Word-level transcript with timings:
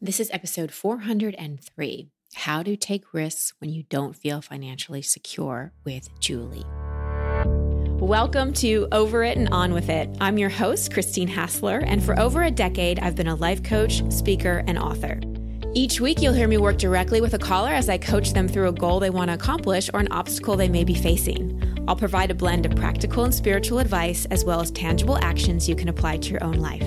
This 0.00 0.20
is 0.20 0.30
episode 0.32 0.70
403 0.70 2.08
How 2.34 2.62
to 2.62 2.76
Take 2.76 3.12
Risks 3.12 3.52
When 3.58 3.70
You 3.70 3.82
Don't 3.82 4.14
Feel 4.14 4.40
Financially 4.40 5.02
Secure 5.02 5.72
with 5.84 6.08
Julie. 6.20 6.64
Welcome 8.00 8.52
to 8.54 8.86
Over 8.92 9.24
It 9.24 9.36
and 9.36 9.48
On 9.48 9.74
With 9.74 9.88
It. 9.88 10.16
I'm 10.20 10.38
your 10.38 10.50
host, 10.50 10.92
Christine 10.92 11.26
Hassler, 11.26 11.80
and 11.80 12.00
for 12.00 12.16
over 12.16 12.44
a 12.44 12.50
decade, 12.52 13.00
I've 13.00 13.16
been 13.16 13.26
a 13.26 13.34
life 13.34 13.64
coach, 13.64 14.08
speaker, 14.12 14.62
and 14.68 14.78
author. 14.78 15.18
Each 15.74 16.00
week, 16.00 16.22
you'll 16.22 16.32
hear 16.32 16.46
me 16.46 16.58
work 16.58 16.78
directly 16.78 17.20
with 17.20 17.34
a 17.34 17.38
caller 17.38 17.70
as 17.70 17.88
I 17.88 17.98
coach 17.98 18.34
them 18.34 18.46
through 18.46 18.68
a 18.68 18.72
goal 18.72 19.00
they 19.00 19.10
want 19.10 19.30
to 19.30 19.34
accomplish 19.34 19.90
or 19.92 19.98
an 19.98 20.12
obstacle 20.12 20.56
they 20.56 20.68
may 20.68 20.84
be 20.84 20.94
facing. 20.94 21.60
I'll 21.88 21.96
provide 21.96 22.30
a 22.30 22.36
blend 22.36 22.66
of 22.66 22.76
practical 22.76 23.24
and 23.24 23.34
spiritual 23.34 23.80
advice, 23.80 24.26
as 24.26 24.44
well 24.44 24.60
as 24.60 24.70
tangible 24.70 25.18
actions 25.24 25.68
you 25.68 25.74
can 25.74 25.88
apply 25.88 26.18
to 26.18 26.30
your 26.30 26.44
own 26.44 26.60
life. 26.60 26.86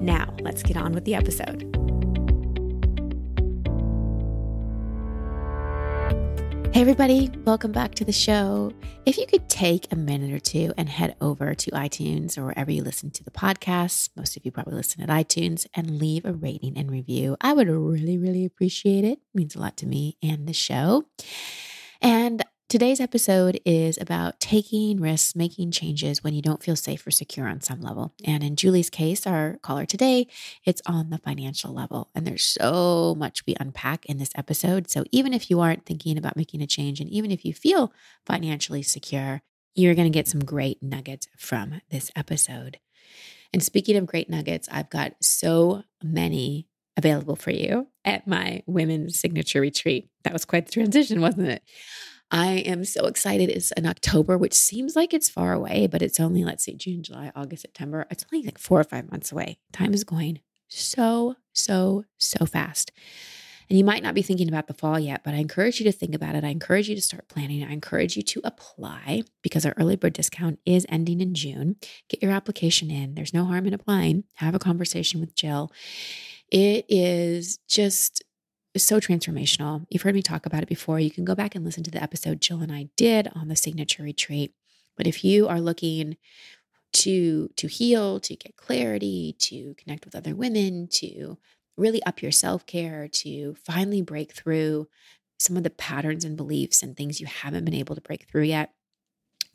Now, 0.00 0.32
let's 0.42 0.62
get 0.62 0.76
on 0.76 0.92
with 0.92 1.04
the 1.04 1.16
episode. 1.16 1.72
Hey, 6.76 6.82
everybody, 6.82 7.30
welcome 7.46 7.72
back 7.72 7.94
to 7.94 8.04
the 8.04 8.12
show. 8.12 8.70
If 9.06 9.16
you 9.16 9.26
could 9.26 9.48
take 9.48 9.90
a 9.90 9.96
minute 9.96 10.30
or 10.30 10.38
two 10.38 10.74
and 10.76 10.90
head 10.90 11.16
over 11.22 11.54
to 11.54 11.70
iTunes 11.70 12.36
or 12.36 12.44
wherever 12.44 12.70
you 12.70 12.82
listen 12.82 13.10
to 13.12 13.24
the 13.24 13.30
podcast, 13.30 14.10
most 14.14 14.36
of 14.36 14.44
you 14.44 14.50
probably 14.50 14.74
listen 14.74 15.00
at 15.00 15.08
iTunes, 15.08 15.66
and 15.72 15.98
leave 15.98 16.26
a 16.26 16.34
rating 16.34 16.76
and 16.76 16.90
review, 16.90 17.34
I 17.40 17.54
would 17.54 17.66
really, 17.66 18.18
really 18.18 18.44
appreciate 18.44 19.04
it. 19.04 19.12
it 19.12 19.34
means 19.34 19.56
a 19.56 19.58
lot 19.58 19.78
to 19.78 19.86
me 19.86 20.18
and 20.22 20.46
the 20.46 20.52
show. 20.52 21.06
And 22.02 22.44
Today's 22.76 23.00
episode 23.00 23.58
is 23.64 23.96
about 23.96 24.38
taking 24.38 25.00
risks, 25.00 25.34
making 25.34 25.70
changes 25.70 26.22
when 26.22 26.34
you 26.34 26.42
don't 26.42 26.62
feel 26.62 26.76
safe 26.76 27.06
or 27.06 27.10
secure 27.10 27.48
on 27.48 27.62
some 27.62 27.80
level. 27.80 28.12
And 28.22 28.44
in 28.44 28.54
Julie's 28.54 28.90
case, 28.90 29.26
our 29.26 29.56
caller 29.62 29.86
today, 29.86 30.26
it's 30.62 30.82
on 30.84 31.08
the 31.08 31.16
financial 31.16 31.72
level. 31.72 32.10
And 32.14 32.26
there's 32.26 32.44
so 32.44 33.14
much 33.16 33.46
we 33.46 33.56
unpack 33.58 34.04
in 34.04 34.18
this 34.18 34.32
episode. 34.36 34.90
So 34.90 35.04
even 35.10 35.32
if 35.32 35.48
you 35.48 35.58
aren't 35.58 35.86
thinking 35.86 36.18
about 36.18 36.36
making 36.36 36.60
a 36.60 36.66
change, 36.66 37.00
and 37.00 37.08
even 37.08 37.30
if 37.30 37.46
you 37.46 37.54
feel 37.54 37.94
financially 38.26 38.82
secure, 38.82 39.40
you're 39.74 39.94
going 39.94 40.12
to 40.12 40.14
get 40.14 40.28
some 40.28 40.44
great 40.44 40.82
nuggets 40.82 41.28
from 41.38 41.80
this 41.90 42.10
episode. 42.14 42.78
And 43.54 43.62
speaking 43.62 43.96
of 43.96 44.04
great 44.04 44.28
nuggets, 44.28 44.68
I've 44.70 44.90
got 44.90 45.14
so 45.22 45.84
many 46.02 46.68
available 46.98 47.36
for 47.36 47.52
you 47.52 47.86
at 48.04 48.26
my 48.26 48.62
women's 48.66 49.18
signature 49.18 49.62
retreat. 49.62 50.10
That 50.24 50.34
was 50.34 50.44
quite 50.44 50.66
the 50.66 50.72
transition, 50.72 51.22
wasn't 51.22 51.48
it? 51.48 51.62
I 52.30 52.54
am 52.54 52.84
so 52.84 53.06
excited. 53.06 53.48
It's 53.48 53.72
in 53.72 53.86
October, 53.86 54.36
which 54.36 54.54
seems 54.54 54.96
like 54.96 55.14
it's 55.14 55.28
far 55.28 55.52
away, 55.52 55.86
but 55.86 56.02
it's 56.02 56.18
only, 56.18 56.44
let's 56.44 56.64
see, 56.64 56.74
June, 56.74 57.02
July, 57.02 57.30
August, 57.36 57.62
September. 57.62 58.06
It's 58.10 58.24
only 58.32 58.44
like 58.44 58.58
four 58.58 58.80
or 58.80 58.84
five 58.84 59.10
months 59.10 59.30
away. 59.30 59.58
Time 59.72 59.94
is 59.94 60.04
going 60.04 60.40
so, 60.68 61.36
so, 61.52 62.04
so 62.18 62.44
fast. 62.46 62.90
And 63.68 63.76
you 63.76 63.84
might 63.84 64.02
not 64.02 64.14
be 64.14 64.22
thinking 64.22 64.48
about 64.48 64.68
the 64.68 64.74
fall 64.74 64.98
yet, 64.98 65.22
but 65.24 65.34
I 65.34 65.38
encourage 65.38 65.80
you 65.80 65.84
to 65.84 65.92
think 65.92 66.14
about 66.14 66.36
it. 66.36 66.44
I 66.44 66.48
encourage 66.48 66.88
you 66.88 66.94
to 66.94 67.02
start 67.02 67.28
planning. 67.28 67.64
I 67.64 67.72
encourage 67.72 68.16
you 68.16 68.22
to 68.22 68.40
apply 68.44 69.22
because 69.42 69.66
our 69.66 69.74
early 69.76 69.96
bird 69.96 70.12
discount 70.12 70.60
is 70.64 70.86
ending 70.88 71.20
in 71.20 71.34
June. 71.34 71.76
Get 72.08 72.22
your 72.22 72.30
application 72.30 72.90
in. 72.90 73.14
There's 73.14 73.34
no 73.34 73.44
harm 73.44 73.66
in 73.66 73.74
applying. 73.74 74.24
Have 74.34 74.54
a 74.54 74.60
conversation 74.60 75.20
with 75.20 75.34
Jill. 75.34 75.72
It 76.50 76.86
is 76.88 77.58
just 77.68 78.22
is 78.76 78.84
so 78.84 79.00
transformational. 79.00 79.86
You've 79.90 80.02
heard 80.02 80.14
me 80.14 80.22
talk 80.22 80.46
about 80.46 80.62
it 80.62 80.68
before. 80.68 81.00
You 81.00 81.10
can 81.10 81.24
go 81.24 81.34
back 81.34 81.54
and 81.54 81.64
listen 81.64 81.82
to 81.84 81.90
the 81.90 82.02
episode 82.02 82.40
Jill 82.40 82.60
and 82.60 82.70
I 82.70 82.88
did 82.96 83.28
on 83.34 83.48
the 83.48 83.56
signature 83.56 84.02
retreat. 84.02 84.54
But 84.96 85.06
if 85.06 85.24
you 85.24 85.48
are 85.48 85.60
looking 85.60 86.16
to 86.92 87.48
to 87.56 87.66
heal, 87.66 88.20
to 88.20 88.36
get 88.36 88.56
clarity, 88.56 89.34
to 89.40 89.74
connect 89.74 90.04
with 90.04 90.14
other 90.14 90.34
women, 90.34 90.88
to 90.92 91.38
really 91.76 92.02
up 92.04 92.22
your 92.22 92.32
self-care, 92.32 93.08
to 93.08 93.54
finally 93.64 94.00
break 94.02 94.32
through 94.32 94.88
some 95.38 95.56
of 95.56 95.62
the 95.62 95.70
patterns 95.70 96.24
and 96.24 96.36
beliefs 96.36 96.82
and 96.82 96.96
things 96.96 97.20
you 97.20 97.26
haven't 97.26 97.64
been 97.64 97.74
able 97.74 97.94
to 97.94 98.00
break 98.00 98.26
through 98.28 98.44
yet, 98.44 98.72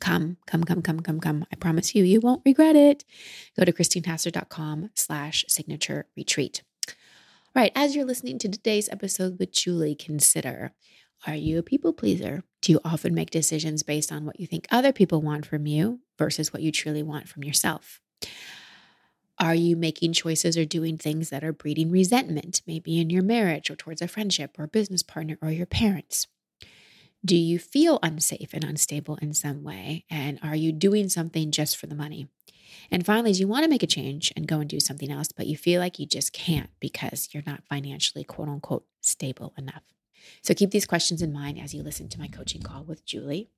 come, 0.00 0.36
come, 0.46 0.62
come, 0.62 0.82
come, 0.82 1.00
come, 1.00 1.20
come. 1.20 1.44
I 1.52 1.56
promise 1.56 1.94
you, 1.94 2.04
you 2.04 2.20
won't 2.20 2.42
regret 2.44 2.76
it. 2.76 3.04
Go 3.56 3.64
to 3.64 3.72
christinehassler.com 3.72 4.90
slash 4.94 5.44
signature 5.48 6.06
retreat. 6.16 6.62
Right, 7.54 7.72
as 7.74 7.94
you're 7.94 8.06
listening 8.06 8.38
to 8.38 8.48
today's 8.48 8.88
episode 8.88 9.38
with 9.38 9.52
Julie, 9.52 9.94
consider 9.94 10.72
are 11.26 11.34
you 11.34 11.58
a 11.58 11.62
people 11.62 11.92
pleaser? 11.92 12.44
Do 12.62 12.72
you 12.72 12.80
often 12.82 13.14
make 13.14 13.28
decisions 13.28 13.82
based 13.82 14.10
on 14.10 14.24
what 14.24 14.40
you 14.40 14.46
think 14.46 14.66
other 14.70 14.90
people 14.90 15.20
want 15.20 15.44
from 15.44 15.66
you 15.66 16.00
versus 16.18 16.50
what 16.50 16.62
you 16.62 16.72
truly 16.72 17.02
want 17.02 17.28
from 17.28 17.44
yourself? 17.44 18.00
Are 19.38 19.54
you 19.54 19.76
making 19.76 20.14
choices 20.14 20.56
or 20.56 20.64
doing 20.64 20.96
things 20.96 21.28
that 21.28 21.44
are 21.44 21.52
breeding 21.52 21.90
resentment, 21.90 22.62
maybe 22.66 22.98
in 22.98 23.10
your 23.10 23.22
marriage 23.22 23.70
or 23.70 23.76
towards 23.76 24.00
a 24.00 24.08
friendship 24.08 24.58
or 24.58 24.64
a 24.64 24.68
business 24.68 25.02
partner 25.02 25.36
or 25.42 25.50
your 25.50 25.66
parents? 25.66 26.28
Do 27.22 27.36
you 27.36 27.58
feel 27.58 27.98
unsafe 28.02 28.54
and 28.54 28.64
unstable 28.64 29.16
in 29.16 29.34
some 29.34 29.62
way? 29.62 30.06
And 30.10 30.38
are 30.42 30.56
you 30.56 30.72
doing 30.72 31.10
something 31.10 31.52
just 31.52 31.76
for 31.76 31.86
the 31.86 31.94
money? 31.94 32.28
And 32.90 33.06
finally, 33.06 33.32
you 33.32 33.48
want 33.48 33.64
to 33.64 33.70
make 33.70 33.82
a 33.82 33.86
change 33.86 34.32
and 34.36 34.46
go 34.46 34.60
and 34.60 34.68
do 34.68 34.80
something 34.80 35.10
else, 35.10 35.28
but 35.32 35.46
you 35.46 35.56
feel 35.56 35.80
like 35.80 35.98
you 35.98 36.06
just 36.06 36.32
can't 36.32 36.70
because 36.80 37.28
you're 37.32 37.42
not 37.46 37.64
financially, 37.68 38.24
quote 38.24 38.48
unquote, 38.48 38.84
stable 39.00 39.52
enough. 39.56 39.82
So 40.42 40.54
keep 40.54 40.70
these 40.70 40.86
questions 40.86 41.22
in 41.22 41.32
mind 41.32 41.58
as 41.58 41.74
you 41.74 41.82
listen 41.82 42.08
to 42.10 42.18
my 42.18 42.28
coaching 42.28 42.62
call 42.62 42.84
with 42.84 43.04
Julie. 43.04 43.50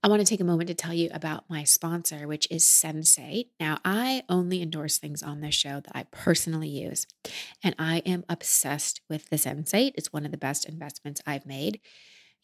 I 0.00 0.06
want 0.06 0.20
to 0.20 0.26
take 0.26 0.40
a 0.40 0.44
moment 0.44 0.68
to 0.68 0.74
tell 0.74 0.94
you 0.94 1.10
about 1.12 1.50
my 1.50 1.64
sponsor, 1.64 2.28
which 2.28 2.46
is 2.52 2.64
Sensate. 2.64 3.48
Now, 3.58 3.78
I 3.84 4.22
only 4.28 4.62
endorse 4.62 4.96
things 4.96 5.24
on 5.24 5.40
this 5.40 5.56
show 5.56 5.80
that 5.80 5.90
I 5.92 6.04
personally 6.04 6.68
use, 6.68 7.04
and 7.64 7.74
I 7.80 7.98
am 8.06 8.24
obsessed 8.28 9.00
with 9.08 9.28
the 9.28 9.36
Sensate. 9.36 9.94
It's 9.96 10.12
one 10.12 10.24
of 10.24 10.30
the 10.30 10.38
best 10.38 10.66
investments 10.66 11.20
I've 11.26 11.46
made. 11.46 11.80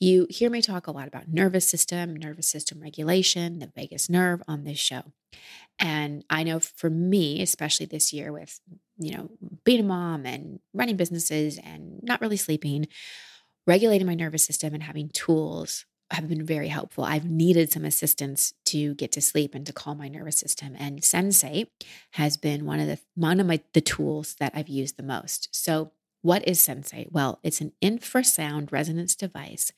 You 0.01 0.27
hear 0.29 0.51
me 0.51 0.61
talk 0.61 0.87
a 0.87 0.91
lot 0.91 1.09
about 1.09 1.29
nervous 1.29 1.67
system, 1.67 2.15
nervous 2.17 2.49
system 2.49 2.81
regulation, 2.81 3.59
the 3.59 3.73
vagus 3.75 4.11
nerve 4.11 4.43
on 4.49 4.65
this 4.65 4.79
show. 4.79 5.03
And 5.79 6.25
I 6.31 6.43
know 6.43 6.61
for 6.61 6.91
me, 6.91 7.43
especially 7.43 7.87
this 7.87 8.13
year 8.13 8.33
with, 8.33 8.61
you 8.99 9.17
know, 9.17 9.31
being 9.65 9.81
a 9.81 9.85
mom 9.85 10.27
and 10.27 10.61
running 10.73 10.97
businesses 10.97 11.59
and 11.59 12.01
not 12.03 12.21
really 12.21 12.37
sleeping, 12.37 12.87
regulating 13.67 14.07
my 14.07 14.15
nervous 14.15 14.45
system 14.45 14.75
and 14.75 14.83
having 14.83 15.09
tools 15.09 15.87
have 16.11 16.29
been 16.29 16.45
very 16.45 16.69
helpful. 16.69 17.05
I've 17.05 17.25
needed 17.25 17.73
some 17.73 17.85
assistance 17.85 18.55
to 18.67 18.95
get 18.95 19.11
to 19.13 19.21
sleep 19.21 19.55
and 19.55 19.67
to 19.67 19.73
calm 19.73 19.99
my 19.99 20.09
nervous 20.09 20.39
system. 20.39 20.77
And 20.79 21.01
Sensate 21.01 21.69
has 22.13 22.37
been 22.37 22.67
one 22.67 22.79
of 22.79 22.87
the 22.87 22.99
one 23.15 23.41
of 23.41 23.47
my 23.47 23.61
the 23.73 23.81
tools 23.81 24.37
that 24.39 24.53
I've 24.55 24.69
used 24.69 24.97
the 24.97 25.03
most. 25.03 25.49
So 25.51 25.93
what 26.23 26.47
is 26.47 26.61
Sensate? 26.61 27.11
Well, 27.11 27.41
it's 27.43 27.61
an 27.61 27.73
infrasound 27.83 28.71
resonance 28.71 29.15
device 29.15 29.73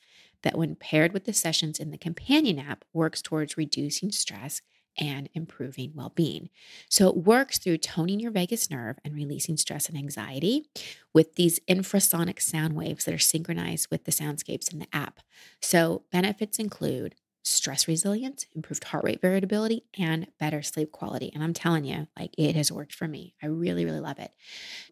that, 0.47 0.57
when 0.57 0.75
paired 0.75 1.11
with 1.11 1.25
the 1.25 1.33
sessions 1.33 1.77
in 1.77 1.91
the 1.91 1.97
companion 1.97 2.57
app, 2.57 2.85
works 2.93 3.21
towards 3.21 3.57
reducing 3.57 4.11
stress 4.13 4.61
and 4.97 5.27
improving 5.33 5.91
well 5.93 6.13
being. 6.15 6.49
So 6.89 7.09
it 7.09 7.17
works 7.17 7.57
through 7.57 7.79
toning 7.79 8.21
your 8.21 8.31
vagus 8.31 8.71
nerve 8.71 8.95
and 9.03 9.13
releasing 9.13 9.57
stress 9.57 9.89
and 9.89 9.97
anxiety 9.97 10.69
with 11.13 11.35
these 11.35 11.59
infrasonic 11.67 12.41
sound 12.41 12.77
waves 12.77 13.03
that 13.03 13.13
are 13.13 13.19
synchronized 13.19 13.89
with 13.91 14.05
the 14.05 14.11
soundscapes 14.11 14.71
in 14.71 14.79
the 14.79 14.87
app. 14.93 15.19
So 15.61 16.03
benefits 16.13 16.59
include 16.59 17.15
stress 17.43 17.85
resilience, 17.85 18.45
improved 18.55 18.85
heart 18.85 19.03
rate 19.03 19.21
variability, 19.21 19.83
and 19.99 20.27
better 20.39 20.61
sleep 20.61 20.93
quality. 20.93 21.29
And 21.33 21.43
I'm 21.43 21.53
telling 21.53 21.83
you, 21.83 22.07
like 22.17 22.33
it 22.37 22.55
has 22.55 22.71
worked 22.71 22.95
for 22.95 23.07
me. 23.07 23.35
I 23.43 23.47
really, 23.47 23.83
really 23.83 23.99
love 23.99 24.17
it. 24.17 24.31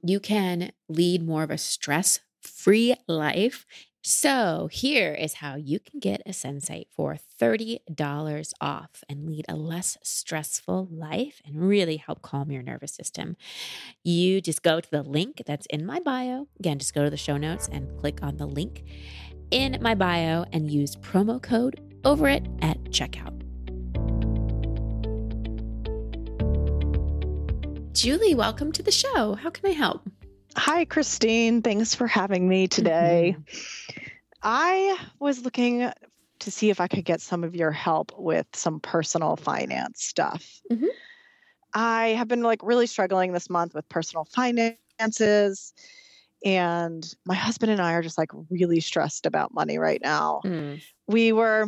You 0.04 0.20
can 0.20 0.74
lead 0.90 1.26
more 1.26 1.44
of 1.44 1.52
a 1.52 1.58
stress 1.58 2.20
free 2.42 2.96
life 3.08 3.66
so, 4.08 4.70
here 4.72 5.16
is 5.16 5.34
how 5.34 5.56
you 5.56 5.80
can 5.80 6.00
get 6.00 6.22
a 6.28 6.30
Sensate 6.30 6.90
for 6.96 7.18
$30 7.42 8.54
off 8.62 9.04
and 9.10 9.26
lead 9.26 9.46
a 9.50 9.56
less 9.56 9.98
stressful 10.04 10.88
life 10.92 11.42
and 11.44 11.68
really 11.68 11.98
help 11.98 12.22
calm 12.22 12.52
your 12.52 12.62
nervous 12.62 12.94
system. 12.94 13.36
You 14.04 14.42
just 14.42 14.62
go 14.62 14.80
to 14.80 14.92
the 14.92 15.02
link 15.02 15.42
that's 15.48 15.66
in 15.72 15.88
my 15.88 16.00
bio. 16.02 16.48
Again, 16.60 16.78
just 16.78 16.94
go 16.94 17.04
to 17.04 17.10
the 17.10 17.18
show 17.18 17.38
notes 17.38 17.68
and 17.72 17.98
click 18.00 18.22
on 18.22 18.38
the 18.38 18.46
link 18.46 18.84
in 19.50 19.80
my 19.82 19.96
bio 19.96 20.46
and 20.54 20.70
use 20.70 20.96
promo 20.98 21.42
code 21.42 21.82
over 22.06 22.28
it 22.28 22.46
at 22.62 22.84
checkout. 22.92 23.42
Julie, 27.94 28.36
welcome 28.36 28.72
to 28.74 28.84
the 28.84 28.92
show. 28.92 29.34
How 29.34 29.50
can 29.50 29.66
I 29.66 29.74
help? 29.74 30.08
Hi, 30.58 30.86
Christine. 30.86 31.62
Thanks 31.62 31.94
for 31.96 32.08
having 32.08 32.48
me 32.48 32.68
today. 32.68 33.36
Mm-hmm. 33.38 34.02
I 34.42 34.98
was 35.20 35.44
looking 35.44 35.92
to 36.40 36.52
see 36.52 36.70
if 36.70 36.80
I 36.80 36.88
could 36.88 37.04
get 37.04 37.22
some 37.22 37.44
of 37.44 37.56
your 37.56 37.72
help 37.72 38.12
with 38.18 38.48
some 38.54 38.80
personal 38.80 39.36
finance 39.36 40.04
stuff. 40.04 40.62
Mm-hmm. 40.72 40.88
I 41.74 42.08
have 42.10 42.28
been 42.28 42.44
like 42.44 42.62
really 42.64 42.88
struggling 42.88 43.34
this 43.34 43.50
month 43.50 43.74
with 43.74 43.88
personal 43.90 44.26
finances. 44.26 45.74
And 46.44 47.06
my 47.26 47.36
husband 47.36 47.72
and 47.72 47.82
I 47.82 47.94
are 47.94 48.02
just 48.02 48.18
like 48.18 48.30
really 48.50 48.80
stressed 48.80 49.26
about 49.26 49.54
money 49.54 49.78
right 49.78 50.02
now. 50.02 50.42
Mm. 50.46 50.82
We 51.08 51.34
were 51.34 51.68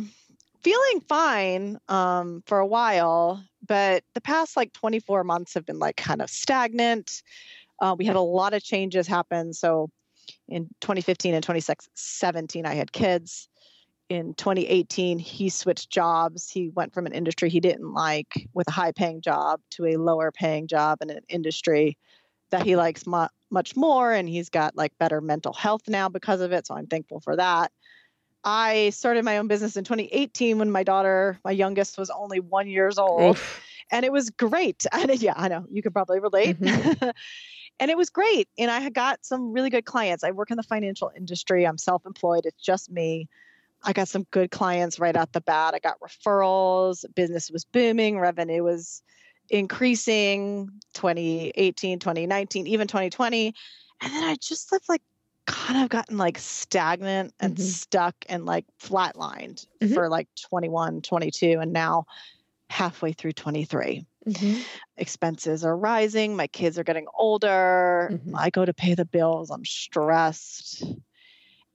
feeling 0.62 1.00
fine 1.08 1.78
um, 1.88 2.42
for 2.46 2.58
a 2.58 2.66
while, 2.66 3.42
but 3.66 4.04
the 4.14 4.20
past 4.20 4.56
like 4.56 4.72
24 4.72 5.24
months 5.24 5.54
have 5.54 5.66
been 5.66 5.78
like 5.78 5.96
kind 5.96 6.22
of 6.22 6.30
stagnant. 6.30 7.22
Uh, 7.80 7.94
we 7.98 8.04
had 8.04 8.16
a 8.16 8.20
lot 8.20 8.54
of 8.54 8.62
changes 8.62 9.06
happen. 9.06 9.52
So 9.52 9.90
in 10.48 10.68
2015 10.80 11.34
and 11.34 11.42
2017, 11.42 12.66
I 12.66 12.74
had 12.74 12.92
kids. 12.92 13.48
In 14.08 14.34
2018, 14.34 15.18
he 15.18 15.50
switched 15.50 15.90
jobs. 15.90 16.48
He 16.48 16.70
went 16.70 16.94
from 16.94 17.06
an 17.06 17.12
industry 17.12 17.50
he 17.50 17.60
didn't 17.60 17.92
like 17.92 18.48
with 18.54 18.66
a 18.68 18.72
high 18.72 18.92
paying 18.92 19.20
job 19.20 19.60
to 19.72 19.86
a 19.86 19.96
lower 19.96 20.32
paying 20.32 20.66
job 20.66 20.98
in 21.02 21.10
an 21.10 21.20
industry 21.28 21.98
that 22.50 22.64
he 22.64 22.74
likes 22.76 23.06
mu- 23.06 23.26
much 23.50 23.76
more. 23.76 24.12
And 24.12 24.28
he's 24.28 24.48
got 24.48 24.74
like 24.74 24.92
better 24.98 25.20
mental 25.20 25.52
health 25.52 25.82
now 25.88 26.08
because 26.08 26.40
of 26.40 26.52
it. 26.52 26.66
So 26.66 26.74
I'm 26.74 26.86
thankful 26.86 27.20
for 27.20 27.36
that. 27.36 27.70
I 28.44 28.90
started 28.90 29.24
my 29.24 29.38
own 29.38 29.48
business 29.48 29.76
in 29.76 29.84
2018 29.84 30.58
when 30.58 30.70
my 30.70 30.82
daughter, 30.82 31.38
my 31.44 31.50
youngest, 31.50 31.98
was 31.98 32.08
only 32.08 32.40
one 32.40 32.68
years 32.68 32.98
old. 32.98 33.36
Oof. 33.36 33.62
And 33.90 34.04
it 34.04 34.12
was 34.12 34.30
great. 34.30 34.86
And 34.92 35.20
yeah, 35.20 35.34
I 35.36 35.48
know 35.48 35.66
you 35.70 35.82
could 35.82 35.92
probably 35.92 36.20
relate. 36.20 36.58
Mm-hmm. 36.60 37.10
and 37.80 37.90
it 37.90 37.96
was 37.96 38.10
great. 38.10 38.48
And 38.58 38.70
I 38.70 38.80
had 38.80 38.94
got 38.94 39.24
some 39.24 39.52
really 39.52 39.70
good 39.70 39.84
clients. 39.84 40.24
I 40.24 40.30
work 40.30 40.50
in 40.50 40.56
the 40.56 40.62
financial 40.62 41.10
industry. 41.16 41.66
I'm 41.66 41.78
self 41.78 42.04
employed. 42.06 42.46
It's 42.46 42.62
just 42.62 42.90
me. 42.90 43.28
I 43.84 43.92
got 43.92 44.08
some 44.08 44.26
good 44.30 44.50
clients 44.50 44.98
right 44.98 45.14
out 45.14 45.32
the 45.32 45.40
bat. 45.40 45.74
I 45.74 45.78
got 45.78 46.00
referrals. 46.00 47.04
Business 47.14 47.50
was 47.50 47.64
booming. 47.64 48.18
Revenue 48.18 48.64
was 48.64 49.02
increasing 49.50 50.70
2018, 50.94 51.98
2019, 51.98 52.66
even 52.66 52.88
2020. 52.88 53.54
And 54.00 54.12
then 54.12 54.24
I 54.24 54.36
just 54.36 54.70
have 54.72 54.82
like 54.88 55.02
kind 55.46 55.82
of 55.82 55.88
gotten 55.88 56.18
like 56.18 56.38
stagnant 56.38 57.32
and 57.40 57.54
mm-hmm. 57.54 57.64
stuck 57.64 58.14
and 58.28 58.44
like 58.44 58.66
flatlined 58.80 59.66
mm-hmm. 59.80 59.94
for 59.94 60.08
like 60.08 60.28
21, 60.48 61.02
22, 61.02 61.58
and 61.60 61.72
now 61.72 62.04
halfway 62.70 63.12
through 63.12 63.32
23. 63.32 64.04
Mm-hmm. 64.26 64.60
Expenses 64.96 65.64
are 65.64 65.76
rising. 65.76 66.36
My 66.36 66.46
kids 66.46 66.78
are 66.78 66.84
getting 66.84 67.06
older. 67.16 68.10
Mm-hmm. 68.12 68.36
I 68.36 68.50
go 68.50 68.64
to 68.64 68.74
pay 68.74 68.94
the 68.94 69.04
bills. 69.04 69.50
I'm 69.50 69.64
stressed. 69.64 70.84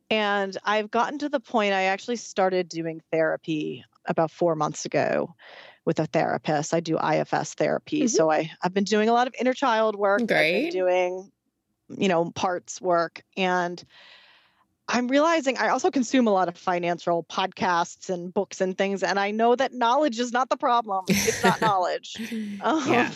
And 0.09 0.55
I've 0.63 0.91
gotten 0.91 1.19
to 1.19 1.29
the 1.29 1.39
point 1.39 1.73
I 1.73 1.83
actually 1.83 2.17
started 2.17 2.69
doing 2.69 3.01
therapy 3.11 3.83
about 4.05 4.31
four 4.31 4.55
months 4.55 4.85
ago 4.85 5.33
with 5.85 5.99
a 5.99 6.05
therapist. 6.05 6.73
I 6.73 6.79
do 6.79 6.97
IFS 6.97 7.55
therapy. 7.55 8.01
Mm-hmm. 8.01 8.07
So 8.07 8.31
I, 8.31 8.51
I've 8.61 8.73
been 8.73 8.83
doing 8.83 9.09
a 9.09 9.13
lot 9.13 9.27
of 9.27 9.35
inner 9.39 9.53
child 9.53 9.95
work. 9.95 10.27
Great. 10.27 10.71
doing, 10.71 11.31
you 11.89 12.07
know, 12.07 12.29
parts 12.31 12.79
work. 12.79 13.21
And 13.35 13.83
I'm 14.89 15.07
realizing 15.07 15.57
I 15.57 15.69
also 15.69 15.89
consume 15.89 16.27
a 16.27 16.31
lot 16.31 16.49
of 16.49 16.57
financial 16.57 17.23
podcasts 17.23 18.09
and 18.09 18.33
books 18.33 18.59
and 18.59 18.77
things, 18.77 19.01
and 19.01 19.17
I 19.17 19.31
know 19.31 19.55
that 19.55 19.73
knowledge 19.73 20.19
is 20.19 20.33
not 20.33 20.49
the 20.49 20.57
problem. 20.57 21.05
It's 21.07 21.43
not 21.43 21.61
knowledge. 21.61 22.15
Um, 22.61 22.91
yeah. 22.91 23.11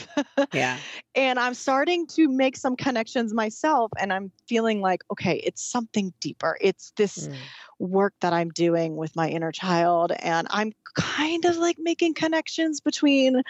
yeah. 0.53 0.77
And 1.15 1.39
I'm 1.39 1.55
starting 1.55 2.05
to 2.07 2.27
make 2.27 2.55
some 2.55 2.75
connections 2.75 3.33
myself, 3.33 3.91
and 3.99 4.13
I'm 4.13 4.31
feeling 4.47 4.81
like, 4.81 5.03
okay, 5.11 5.37
it's 5.37 5.63
something 5.63 6.13
deeper. 6.19 6.57
It's 6.61 6.93
this 6.95 7.27
mm. 7.27 7.35
work 7.79 8.13
that 8.21 8.33
I'm 8.33 8.49
doing 8.51 8.95
with 8.95 9.15
my 9.15 9.27
inner 9.27 9.51
child, 9.51 10.11
and 10.19 10.47
I'm 10.51 10.73
kind 10.93 11.43
of 11.45 11.57
like 11.57 11.77
making 11.79 12.13
connections 12.13 12.81
between 12.81 13.41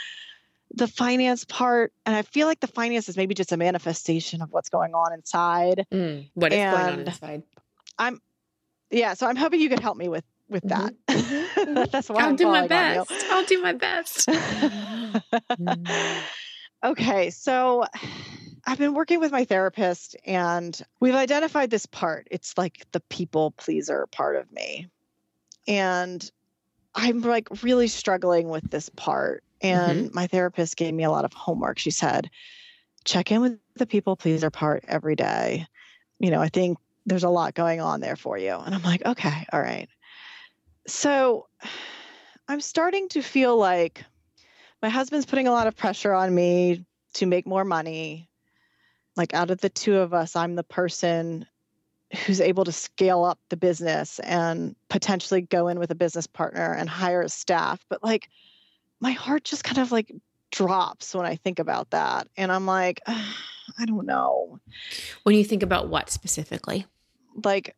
the 0.73 0.87
finance 0.87 1.45
part 1.45 1.93
and 2.05 2.13
i 2.13 2.21
feel 2.21 2.45
like 2.45 2.59
the 2.59 2.67
finance 2.67 3.07
is 3.07 3.15
maybe 3.15 3.33
just 3.33 3.53
a 3.53 3.57
manifestation 3.57 4.41
of 4.41 4.51
what's 4.51 4.67
going 4.67 4.93
on 4.93 5.13
inside 5.13 5.85
mm, 5.93 6.29
what 6.33 6.51
is 6.51 6.59
and 6.59 6.75
going 6.75 6.93
on 6.93 6.99
inside 6.99 7.43
I'm 7.99 8.21
yeah, 8.89 9.13
so 9.13 9.27
I'm 9.27 9.35
hoping 9.35 9.59
you 9.59 9.69
could 9.69 9.79
help 9.79 9.97
me 9.97 10.07
with 10.07 10.23
with 10.49 10.63
that. 10.63 10.93
Mm-hmm. 11.07 11.73
That's 11.91 12.09
why 12.09 12.21
I'll 12.21 12.29
I'm 12.29 12.35
do 12.35 12.47
my 12.47 12.67
best. 12.67 13.11
I'll 13.29 13.45
do 13.45 13.61
my 13.61 13.73
best. 13.73 14.29
okay, 16.83 17.29
so 17.29 17.85
I've 18.65 18.77
been 18.77 18.93
working 18.93 19.19
with 19.19 19.31
my 19.31 19.45
therapist 19.45 20.15
and 20.25 20.79
we've 20.99 21.15
identified 21.15 21.69
this 21.69 21.85
part. 21.85 22.27
It's 22.31 22.57
like 22.57 22.85
the 22.91 22.99
people 23.01 23.51
pleaser 23.51 24.07
part 24.11 24.35
of 24.35 24.51
me. 24.51 24.87
And 25.67 26.29
I'm 26.95 27.21
like 27.21 27.63
really 27.63 27.87
struggling 27.87 28.49
with 28.49 28.69
this 28.69 28.89
part. 28.89 29.43
And 29.61 30.07
mm-hmm. 30.07 30.15
my 30.15 30.27
therapist 30.27 30.77
gave 30.77 30.93
me 30.93 31.03
a 31.03 31.11
lot 31.11 31.25
of 31.25 31.33
homework. 31.33 31.79
She 31.79 31.91
said, 31.91 32.29
check 33.03 33.31
in 33.31 33.41
with 33.41 33.59
the 33.75 33.85
people 33.85 34.15
pleaser 34.15 34.49
part 34.49 34.83
every 34.87 35.15
day. 35.15 35.65
You 36.19 36.31
know, 36.31 36.41
I 36.41 36.49
think 36.49 36.77
there's 37.07 37.23
a 37.23 37.29
lot 37.29 37.55
going 37.55 37.79
on 37.79 38.01
there 38.01 38.17
for 38.17 38.37
you. 38.37 38.51
And 38.51 38.75
I'm 38.75 38.83
like, 38.83 39.03
okay, 39.05 39.47
all 39.53 39.61
right. 39.61 39.87
So 40.87 41.47
I'm 42.49 42.61
starting 42.61 43.07
to 43.09 43.21
feel 43.21 43.57
like 43.57 44.03
my 44.81 44.89
husband's 44.89 45.25
putting 45.25 45.47
a 45.47 45.51
lot 45.51 45.67
of 45.67 45.75
pressure 45.75 46.13
on 46.13 46.35
me 46.35 46.85
to 47.13 47.25
make 47.25 47.47
more 47.47 47.63
money. 47.63 48.29
Like 49.15 49.33
out 49.33 49.49
of 49.49 49.61
the 49.61 49.69
two 49.69 49.95
of 49.95 50.13
us, 50.13 50.35
I'm 50.35 50.55
the 50.55 50.63
person 50.63 51.45
who's 52.25 52.41
able 52.41 52.65
to 52.65 52.71
scale 52.73 53.23
up 53.23 53.39
the 53.49 53.57
business 53.57 54.19
and 54.19 54.75
potentially 54.89 55.41
go 55.41 55.69
in 55.69 55.79
with 55.79 55.91
a 55.91 55.95
business 55.95 56.27
partner 56.27 56.73
and 56.73 56.89
hire 56.89 57.21
a 57.21 57.29
staff. 57.29 57.79
But 57.89 58.03
like 58.03 58.29
my 58.99 59.11
heart 59.11 59.45
just 59.45 59.63
kind 59.63 59.77
of 59.77 59.93
like 59.93 60.11
drops 60.51 61.15
when 61.15 61.25
I 61.25 61.37
think 61.37 61.59
about 61.59 61.89
that. 61.91 62.27
And 62.35 62.51
I'm 62.51 62.65
like, 62.65 63.01
I 63.07 63.85
don't 63.85 64.05
know. 64.05 64.59
When 65.23 65.35
you 65.35 65.43
think 65.43 65.63
about 65.63 65.87
what 65.87 66.09
specifically? 66.09 66.85
Like 67.43 67.75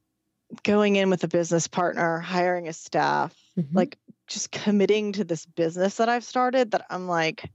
going 0.63 0.95
in 0.95 1.09
with 1.09 1.23
a 1.23 1.27
business 1.27 1.67
partner, 1.67 2.19
hiring 2.19 2.67
a 2.67 2.73
staff, 2.73 3.35
mm-hmm. 3.57 3.75
like 3.75 3.97
just 4.27 4.51
committing 4.51 5.11
to 5.13 5.23
this 5.23 5.45
business 5.45 5.97
that 5.97 6.09
I've 6.09 6.23
started 6.23 6.71
that 6.71 6.85
I'm 6.89 7.07
like, 7.07 7.49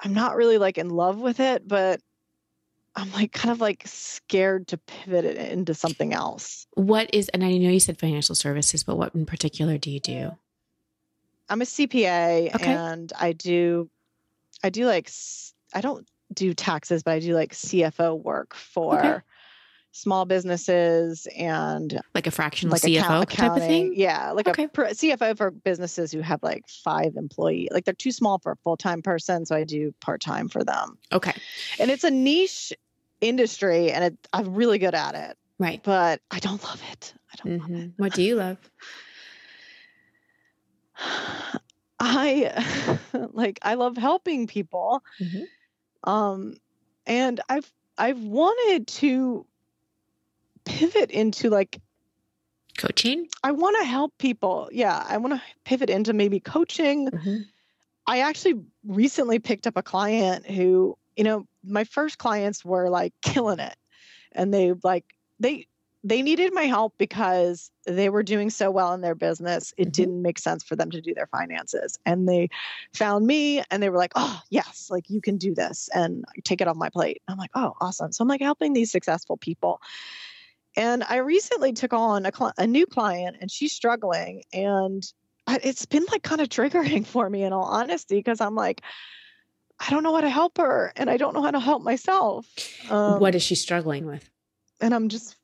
I'm 0.00 0.14
not 0.14 0.36
really 0.36 0.58
like 0.58 0.78
in 0.78 0.90
love 0.90 1.18
with 1.18 1.40
it, 1.40 1.66
but 1.66 2.00
I'm 2.96 3.12
like 3.12 3.32
kind 3.32 3.52
of 3.52 3.60
like 3.60 3.82
scared 3.86 4.68
to 4.68 4.78
pivot 4.78 5.24
it 5.24 5.36
into 5.36 5.74
something 5.74 6.12
else. 6.12 6.66
What 6.74 7.14
is, 7.14 7.28
and 7.30 7.44
I 7.44 7.56
know 7.56 7.70
you 7.70 7.80
said 7.80 7.98
financial 7.98 8.34
services, 8.34 8.82
but 8.82 8.96
what 8.96 9.14
in 9.14 9.26
particular 9.26 9.78
do 9.78 9.90
you 9.90 10.00
do? 10.00 10.36
I'm 11.48 11.62
a 11.62 11.64
CPA 11.64 12.54
okay. 12.54 12.72
and 12.72 13.12
I 13.18 13.32
do, 13.32 13.88
I 14.62 14.70
do 14.70 14.86
like, 14.86 15.10
I 15.74 15.80
don't 15.80 16.06
do 16.32 16.54
taxes, 16.54 17.02
but 17.02 17.12
I 17.12 17.18
do 17.20 17.34
like 17.34 17.52
CFO 17.52 18.20
work 18.20 18.54
for 18.54 18.98
okay 18.98 19.20
small 19.92 20.24
businesses 20.24 21.26
and 21.36 22.00
like 22.14 22.26
a 22.26 22.30
fractional 22.30 22.72
like 22.72 22.82
CFO 22.82 23.28
type 23.28 23.52
of 23.52 23.58
thing. 23.58 23.92
Yeah, 23.96 24.30
like 24.32 24.48
okay. 24.48 24.64
a 24.64 24.68
CFO 24.68 25.36
for 25.36 25.50
businesses 25.50 26.12
who 26.12 26.20
have 26.20 26.42
like 26.42 26.68
five 26.68 27.16
employee. 27.16 27.68
Like 27.72 27.84
they're 27.84 27.94
too 27.94 28.12
small 28.12 28.38
for 28.38 28.52
a 28.52 28.56
full 28.56 28.76
time 28.76 29.02
person, 29.02 29.46
so 29.46 29.56
I 29.56 29.64
do 29.64 29.94
part 30.00 30.20
time 30.20 30.48
for 30.48 30.64
them. 30.64 30.98
Okay, 31.12 31.34
and 31.78 31.90
it's 31.90 32.04
a 32.04 32.10
niche 32.10 32.72
industry, 33.20 33.90
and 33.90 34.04
it, 34.04 34.28
I'm 34.32 34.54
really 34.54 34.78
good 34.78 34.94
at 34.94 35.14
it. 35.14 35.36
Right, 35.58 35.82
but 35.82 36.20
I 36.30 36.38
don't 36.38 36.62
love 36.62 36.82
it. 36.92 37.14
I 37.32 37.36
don't 37.36 37.58
mm-hmm. 37.58 37.72
love 37.74 37.82
it. 37.82 37.90
What 37.96 38.14
do 38.14 38.22
you 38.22 38.36
love? 38.36 38.58
I 42.00 42.98
like 43.32 43.58
I 43.62 43.74
love 43.74 43.96
helping 43.96 44.46
people. 44.46 45.02
Mm-hmm. 45.20 46.10
Um 46.10 46.56
and 47.06 47.40
I've 47.48 47.70
I've 47.98 48.20
wanted 48.20 48.86
to 48.86 49.44
pivot 50.70 51.10
into 51.10 51.50
like 51.50 51.80
coaching? 52.78 53.28
I 53.42 53.52
want 53.52 53.76
to 53.80 53.84
help 53.84 54.16
people. 54.18 54.68
Yeah, 54.72 55.04
I 55.08 55.16
want 55.18 55.34
to 55.34 55.42
pivot 55.64 55.90
into 55.90 56.12
maybe 56.12 56.40
coaching. 56.40 57.10
Mm-hmm. 57.10 57.36
I 58.06 58.20
actually 58.20 58.62
recently 58.84 59.38
picked 59.38 59.66
up 59.66 59.76
a 59.76 59.82
client 59.82 60.46
who, 60.46 60.96
you 61.16 61.24
know, 61.24 61.46
my 61.64 61.84
first 61.84 62.18
clients 62.18 62.64
were 62.64 62.88
like 62.88 63.12
killing 63.22 63.58
it. 63.58 63.76
And 64.32 64.54
they 64.54 64.72
like 64.82 65.04
they 65.38 65.66
they 66.02 66.22
needed 66.22 66.54
my 66.54 66.62
help 66.62 66.94
because 66.96 67.70
they 67.86 68.08
were 68.08 68.22
doing 68.22 68.48
so 68.48 68.70
well 68.70 68.94
in 68.94 69.02
their 69.02 69.14
business. 69.14 69.74
It 69.76 69.82
mm-hmm. 69.82 69.90
didn't 69.90 70.22
make 70.22 70.38
sense 70.38 70.64
for 70.64 70.76
them 70.76 70.90
to 70.92 71.00
do 71.00 71.12
their 71.12 71.26
finances. 71.26 71.98
And 72.06 72.26
they 72.28 72.48
found 72.94 73.26
me 73.26 73.62
and 73.70 73.82
they 73.82 73.90
were 73.90 73.98
like, 73.98 74.12
oh, 74.14 74.40
yes, 74.48 74.88
like 74.90 75.10
you 75.10 75.20
can 75.20 75.36
do 75.36 75.54
this 75.54 75.90
and 75.92 76.24
take 76.44 76.60
it 76.60 76.68
off 76.68 76.76
my 76.76 76.88
plate. 76.88 77.20
I'm 77.28 77.36
like, 77.36 77.50
oh, 77.54 77.74
awesome. 77.80 78.12
So 78.12 78.22
I'm 78.22 78.28
like 78.28 78.40
helping 78.40 78.72
these 78.72 78.90
successful 78.90 79.36
people. 79.36 79.80
And 80.76 81.02
I 81.02 81.16
recently 81.16 81.72
took 81.72 81.92
on 81.92 82.26
a, 82.26 82.32
cl- 82.34 82.52
a 82.56 82.66
new 82.66 82.86
client 82.86 83.36
and 83.40 83.50
she's 83.50 83.72
struggling. 83.72 84.44
And 84.52 85.02
I, 85.46 85.58
it's 85.62 85.86
been 85.86 86.04
like 86.10 86.22
kind 86.22 86.40
of 86.40 86.48
triggering 86.48 87.06
for 87.14 87.28
me 87.28 87.42
in 87.42 87.52
all 87.52 87.64
honesty, 87.64 88.16
because 88.16 88.40
I'm 88.40 88.54
like, 88.54 88.82
I 89.78 89.90
don't 89.90 90.02
know 90.02 90.14
how 90.14 90.20
to 90.20 90.30
help 90.30 90.58
her 90.58 90.92
and 90.94 91.08
I 91.08 91.16
don't 91.16 91.34
know 91.34 91.42
how 91.42 91.50
to 91.50 91.60
help 91.60 91.82
myself. 91.82 92.46
Um, 92.90 93.18
what 93.18 93.34
is 93.34 93.42
she 93.42 93.54
struggling 93.54 94.06
with? 94.06 94.28
And 94.80 94.94
I'm 94.94 95.08
just, 95.08 95.36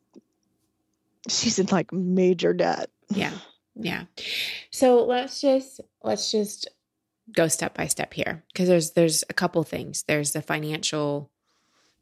she's 1.29 1.59
in 1.59 1.67
like 1.67 1.93
major 1.93 2.53
debt. 2.53 2.91
Yeah. 3.09 3.33
Yeah. 3.79 4.05
So 4.71 5.05
let's 5.05 5.43
just, 5.43 5.83
let's 6.03 6.33
just 6.33 6.67
go 7.31 7.47
step 7.47 7.75
by 7.75 7.89
step 7.89 8.15
here 8.15 8.43
because 8.51 8.69
there's, 8.69 8.93
there's 8.93 9.23
a 9.29 9.35
couple 9.35 9.63
things. 9.65 10.05
There's 10.05 10.33
the 10.33 10.41
financial 10.41 11.31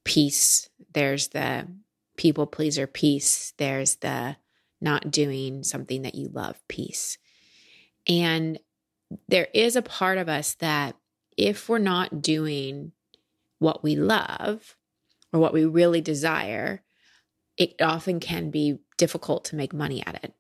piece, 0.04 0.68
there's 0.92 1.30
the 1.30 1.66
people 2.16 2.46
pleaser 2.46 2.86
piece, 2.86 3.52
there's 3.58 3.96
the 3.96 4.36
not 4.80 5.10
doing 5.10 5.62
something 5.62 6.02
that 6.02 6.14
you 6.14 6.28
love 6.32 6.62
piece. 6.68 7.18
And 8.08 8.58
there 9.28 9.48
is 9.54 9.76
a 9.76 9.82
part 9.82 10.18
of 10.18 10.28
us 10.28 10.54
that 10.54 10.96
if 11.36 11.68
we're 11.68 11.78
not 11.78 12.20
doing 12.20 12.92
what 13.58 13.82
we 13.82 13.96
love, 13.96 14.76
or 15.34 15.40
what 15.40 15.52
we 15.52 15.64
really 15.64 16.00
desire, 16.00 16.82
it 17.58 17.74
often 17.82 18.20
can 18.20 18.50
be 18.50 18.78
difficult 18.96 19.44
to 19.46 19.56
make 19.56 19.74
money 19.74 20.02
at 20.06 20.22
it 20.22 20.32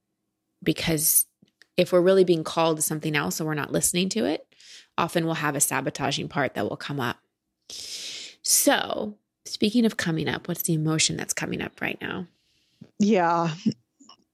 because 0.62 1.26
if 1.76 1.92
we're 1.92 2.00
really 2.00 2.22
being 2.22 2.44
called 2.44 2.76
to 2.76 2.82
something 2.82 3.16
else 3.16 3.40
and 3.40 3.46
we're 3.46 3.54
not 3.54 3.72
listening 3.72 4.08
to 4.10 4.24
it, 4.24 4.46
often 4.96 5.24
we'll 5.24 5.34
have 5.34 5.56
a 5.56 5.60
sabotaging 5.60 6.28
part 6.28 6.54
that 6.54 6.68
will 6.68 6.76
come 6.76 7.00
up. 7.00 7.18
So, 7.68 9.16
speaking 9.44 9.84
of 9.84 9.96
coming 9.96 10.28
up, 10.28 10.48
what's 10.48 10.62
the 10.62 10.74
emotion 10.74 11.16
that's 11.16 11.34
coming 11.34 11.60
up 11.60 11.80
right 11.80 11.98
now? 12.00 12.26
Yeah. 12.98 13.50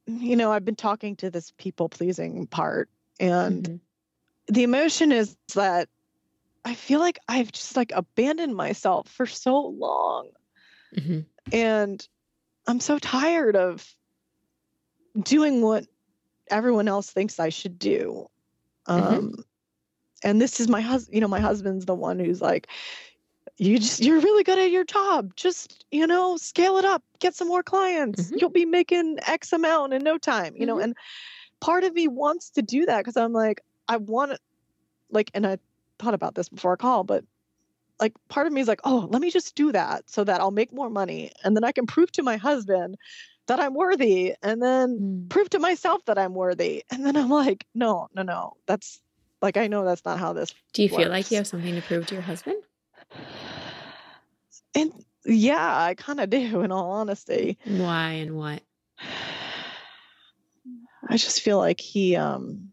You 0.07 0.37
know, 0.37 0.52
I've 0.52 0.64
been 0.64 0.76
talking 0.76 1.17
to 1.17 1.31
this 1.31 1.52
people 1.57 1.88
pleasing 1.88 2.47
part, 2.47 2.88
and 3.19 3.62
mm-hmm. 3.62 4.52
the 4.52 4.64
emotion 4.64 5.12
is 5.12 5.37
that 5.55 5.88
I 6.64 6.75
feel 6.75 7.00
like 7.00 7.19
I've 7.29 7.52
just 7.52 7.76
like 7.76 7.93
abandoned 7.95 8.57
myself 8.57 9.09
for 9.09 9.26
so 9.26 9.67
long. 9.67 10.31
Mm-hmm. 10.97 11.21
And 11.52 12.09
I'm 12.67 12.81
so 12.81 12.99
tired 12.99 13.57
of 13.57 13.95
doing 15.23 15.62
what 15.62 15.87
everyone 16.50 16.88
else 16.88 17.11
thinks 17.11 17.38
I 17.40 17.49
should 17.49 17.79
do. 17.79 18.29
Mm-hmm. 18.88 19.07
Um, 19.07 19.14
mm-hmm. 19.14 19.40
and 20.25 20.40
this 20.40 20.61
is 20.61 20.69
my 20.69 20.81
husband, 20.81 21.14
you 21.14 21.21
know, 21.21 21.29
my 21.29 21.40
husband's 21.40 21.87
the 21.87 21.95
one 21.95 22.19
who's 22.19 22.40
like, 22.40 22.69
you 23.61 23.79
just 23.79 24.00
you're 24.00 24.21
really 24.21 24.43
good 24.43 24.59
at 24.59 24.71
your 24.71 24.85
job. 24.85 25.37
Just, 25.37 25.85
you 25.90 26.07
know, 26.07 26.38
scale 26.38 26.79
it 26.79 26.85
up, 26.87 27.02
get 27.19 27.35
some 27.35 27.47
more 27.47 27.62
clients. 27.62 28.23
Mm-hmm. 28.23 28.37
You'll 28.38 28.49
be 28.49 28.64
making 28.64 29.19
X 29.26 29.52
amount 29.52 29.93
in 29.93 30.02
no 30.02 30.17
time, 30.17 30.55
you 30.57 30.64
know, 30.64 30.76
mm-hmm. 30.76 30.85
and 30.85 30.97
part 31.61 31.85
of 31.85 31.93
me 31.93 32.09
wants 32.09 32.49
to 32.50 32.62
do 32.62 32.87
that 32.87 33.00
because 33.00 33.19
I'm 33.19 33.35
like, 33.35 33.61
I 33.87 33.99
want 33.99 34.38
like, 35.11 35.31
and 35.35 35.47
I 35.47 35.59
thought 35.99 36.14
about 36.14 36.37
this 36.37 36.49
before 36.49 36.73
a 36.73 36.79
call, 36.79 37.05
but 37.05 37.23
like 38.00 38.14
part 38.29 38.47
of 38.47 38.52
me 38.55 38.62
is 38.62 38.69
like, 38.69 38.81
oh, 38.85 39.09
let 39.11 39.21
me 39.21 39.31
just 39.31 39.55
do 39.55 39.73
that 39.73 40.09
so 40.09 40.25
that 40.25 40.40
I'll 40.40 40.50
make 40.50 40.73
more 40.73 40.88
money. 40.88 41.31
And 41.45 41.55
then 41.55 41.62
I 41.62 41.73
can 41.73 41.87
prove 41.87 42.11
to 42.12 42.23
my 42.23 42.38
husband 42.38 42.97
that 43.47 43.61
I'm 43.61 43.75
worthy 43.75 44.35
and 44.43 44.62
then 44.62 44.99
mm. 44.99 45.29
prove 45.29 45.50
to 45.50 45.59
myself 45.59 46.02
that 46.07 46.19
I'm 46.19 46.33
worthy. 46.33 46.83
And 46.90 47.05
then 47.05 47.14
I'm 47.14 47.29
like, 47.29 47.67
no, 47.75 48.09
no, 48.14 48.23
no. 48.23 48.55
That's 48.67 49.02
like 49.43 49.59
I 49.59 49.67
know 49.67 49.85
that's 49.85 50.07
not 50.07 50.19
how 50.19 50.33
this 50.33 50.55
Do 50.73 50.83
you 50.83 50.88
works. 50.88 51.02
feel 51.02 51.11
like 51.11 51.31
you 51.31 51.37
have 51.37 51.47
something 51.47 51.75
to 51.75 51.83
prove 51.83 52.07
to 52.07 52.14
your 52.14 52.23
husband? 52.23 52.57
And 54.75 54.93
yeah, 55.25 55.83
I 55.83 55.95
kind 55.95 56.21
of 56.21 56.31
do 56.31 56.61
in 56.62 56.73
all 56.73 56.93
honesty. 56.93 57.59
Why 57.65 58.12
and 58.12 58.37
what? 58.37 58.62
I 61.09 61.17
just 61.17 61.41
feel 61.43 61.59
like 61.59 61.81
he 61.81 62.17
um 62.17 62.71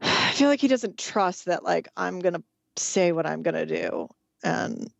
I 0.00 0.32
feel 0.32 0.48
like 0.48 0.60
he 0.60 0.68
doesn't 0.68 0.98
trust 0.98 1.44
that 1.46 1.62
like 1.62 1.88
I'm 1.96 2.20
going 2.20 2.34
to 2.34 2.42
say 2.76 3.12
what 3.12 3.26
I'm 3.26 3.42
going 3.42 3.54
to 3.54 3.66
do 3.66 4.08
and 4.42 4.90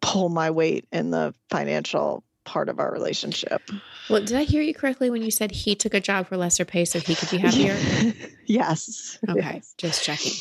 pull 0.00 0.28
my 0.28 0.50
weight 0.50 0.86
in 0.92 1.10
the 1.10 1.34
financial 1.50 2.24
part 2.44 2.68
of 2.68 2.78
our 2.78 2.90
relationship. 2.90 3.62
Well, 4.08 4.22
did 4.24 4.36
I 4.36 4.44
hear 4.44 4.62
you 4.62 4.74
correctly 4.74 5.10
when 5.10 5.22
you 5.22 5.30
said 5.30 5.50
he 5.50 5.74
took 5.74 5.94
a 5.94 6.00
job 6.00 6.28
for 6.28 6.36
lesser 6.36 6.64
pay 6.64 6.84
so 6.84 6.98
he 6.98 7.14
could 7.14 7.30
be 7.30 7.38
happier? 7.38 7.76
yes. 8.46 9.18
Okay, 9.28 9.54
yes. 9.54 9.74
just 9.76 10.04
checking. 10.04 10.32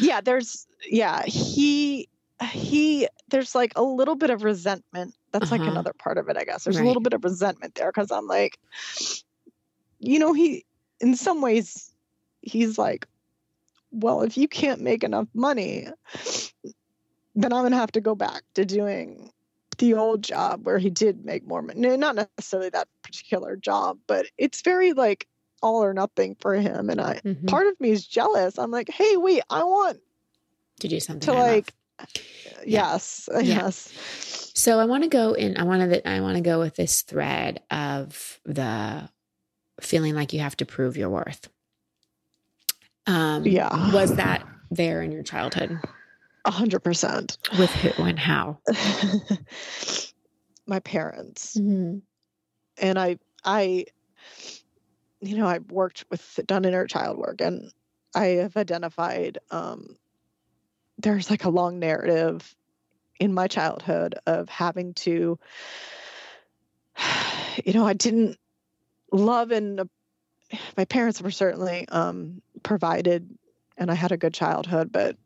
Yeah, 0.00 0.20
there's 0.20 0.66
yeah, 0.88 1.22
he 1.24 2.08
he 2.42 3.08
there's 3.28 3.54
like 3.54 3.72
a 3.76 3.82
little 3.82 4.16
bit 4.16 4.30
of 4.30 4.44
resentment. 4.44 5.14
That's 5.32 5.50
uh-huh. 5.50 5.62
like 5.62 5.70
another 5.70 5.92
part 5.92 6.18
of 6.18 6.28
it, 6.28 6.36
I 6.36 6.44
guess. 6.44 6.64
There's 6.64 6.76
right. 6.76 6.84
a 6.84 6.86
little 6.86 7.02
bit 7.02 7.12
of 7.12 7.24
resentment 7.24 7.74
there 7.74 7.90
cuz 7.92 8.10
I'm 8.10 8.26
like 8.26 8.58
you 9.98 10.18
know, 10.18 10.32
he 10.32 10.64
in 11.00 11.16
some 11.16 11.40
ways 11.40 11.94
he's 12.42 12.76
like 12.78 13.06
well, 13.94 14.22
if 14.22 14.36
you 14.36 14.48
can't 14.48 14.80
make 14.80 15.04
enough 15.04 15.28
money, 15.34 15.86
then 17.34 17.52
I'm 17.52 17.62
going 17.62 17.70
to 17.70 17.78
have 17.78 17.92
to 17.92 18.00
go 18.00 18.14
back 18.14 18.42
to 18.54 18.64
doing 18.64 19.30
the 19.78 19.94
old 19.94 20.22
job 20.22 20.66
where 20.66 20.78
he 20.78 20.90
did 20.90 21.24
make 21.24 21.46
more 21.46 21.62
money. 21.62 21.80
No, 21.80 21.96
not 21.96 22.16
necessarily 22.16 22.70
that 22.70 22.88
particular 23.02 23.56
job, 23.56 23.98
but 24.06 24.26
it's 24.36 24.62
very 24.62 24.92
like 24.92 25.28
all 25.62 25.82
or 25.82 25.94
nothing 25.94 26.36
for 26.40 26.54
him. 26.54 26.90
And 26.90 27.00
I, 27.00 27.20
mm-hmm. 27.24 27.46
part 27.46 27.66
of 27.66 27.80
me 27.80 27.90
is 27.90 28.06
jealous. 28.06 28.58
I'm 28.58 28.70
like, 28.70 28.90
hey, 28.90 29.16
wait, 29.16 29.42
I 29.48 29.64
want 29.64 30.00
to 30.80 30.88
do 30.88 31.00
something 31.00 31.32
to 31.32 31.32
like, 31.32 31.72
yes, 32.64 33.28
yeah. 33.32 33.40
yes. 33.40 34.52
So 34.54 34.78
I 34.78 34.84
want 34.84 35.04
to 35.04 35.08
go 35.08 35.32
in. 35.32 35.56
I 35.56 35.64
want 35.64 35.90
to. 35.90 36.08
I 36.08 36.20
want 36.20 36.36
to 36.36 36.42
go 36.42 36.58
with 36.58 36.76
this 36.76 37.02
thread 37.02 37.62
of 37.70 38.40
the 38.44 39.08
feeling 39.80 40.14
like 40.14 40.32
you 40.32 40.40
have 40.40 40.56
to 40.56 40.66
prove 40.66 40.96
your 40.96 41.10
worth. 41.10 41.48
Um, 43.06 43.46
yeah. 43.46 43.92
Was 43.92 44.16
that 44.16 44.46
there 44.70 45.02
in 45.02 45.12
your 45.12 45.22
childhood? 45.22 45.78
A 46.44 46.50
hundred 46.50 46.80
percent. 46.80 47.38
With 47.58 47.70
who 47.70 48.04
and 48.04 48.18
how? 48.18 48.58
My 50.66 50.80
parents. 50.80 51.56
Mm-hmm. 51.56 51.98
And 52.78 52.98
I, 52.98 53.18
I, 53.44 53.86
you 55.20 55.36
know, 55.36 55.46
I've 55.46 55.70
worked 55.70 56.04
with 56.10 56.40
done 56.46 56.64
inner 56.64 56.86
child 56.86 57.18
work, 57.18 57.40
and 57.40 57.70
I 58.14 58.26
have 58.26 58.56
identified 58.56 59.38
um, 59.50 59.96
there's 61.04 61.30
like 61.30 61.44
a 61.44 61.50
long 61.50 61.78
narrative 61.78 62.56
in 63.20 63.34
my 63.34 63.46
childhood 63.46 64.14
of 64.26 64.48
having 64.48 64.94
to, 64.94 65.38
you 67.64 67.72
know, 67.74 67.86
I 67.86 67.92
didn't 67.92 68.38
love 69.12 69.50
and 69.50 69.88
my 70.76 70.84
parents 70.86 71.20
were 71.20 71.30
certainly 71.30 71.86
um, 71.88 72.40
provided, 72.62 73.28
and 73.76 73.90
I 73.90 73.94
had 73.94 74.12
a 74.12 74.16
good 74.16 74.32
childhood, 74.32 74.90
but 74.90 75.16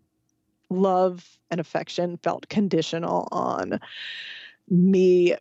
love 0.69 1.25
and 1.51 1.61
affection 1.61 2.19
felt 2.19 2.49
conditional 2.49 3.29
on 3.31 3.79
me 4.69 5.37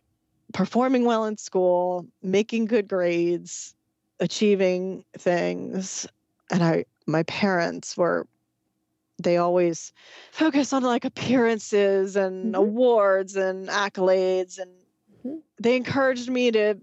performing 0.52 1.04
well 1.04 1.24
in 1.24 1.36
school, 1.36 2.06
making 2.22 2.66
good 2.66 2.86
grades, 2.86 3.74
achieving 4.20 5.04
things. 5.18 6.06
And 6.50 6.62
I 6.62 6.84
my 7.06 7.24
parents 7.24 7.96
were 7.96 8.26
they 9.22 9.36
always 9.36 9.92
focus 10.30 10.72
on 10.72 10.82
like 10.82 11.04
appearances 11.04 12.16
and 12.16 12.46
mm-hmm. 12.46 12.54
awards 12.54 13.36
and 13.36 13.68
accolades 13.68 14.58
and 14.58 14.70
mm-hmm. 15.24 15.38
they 15.60 15.76
encouraged 15.76 16.30
me 16.30 16.50
to 16.50 16.78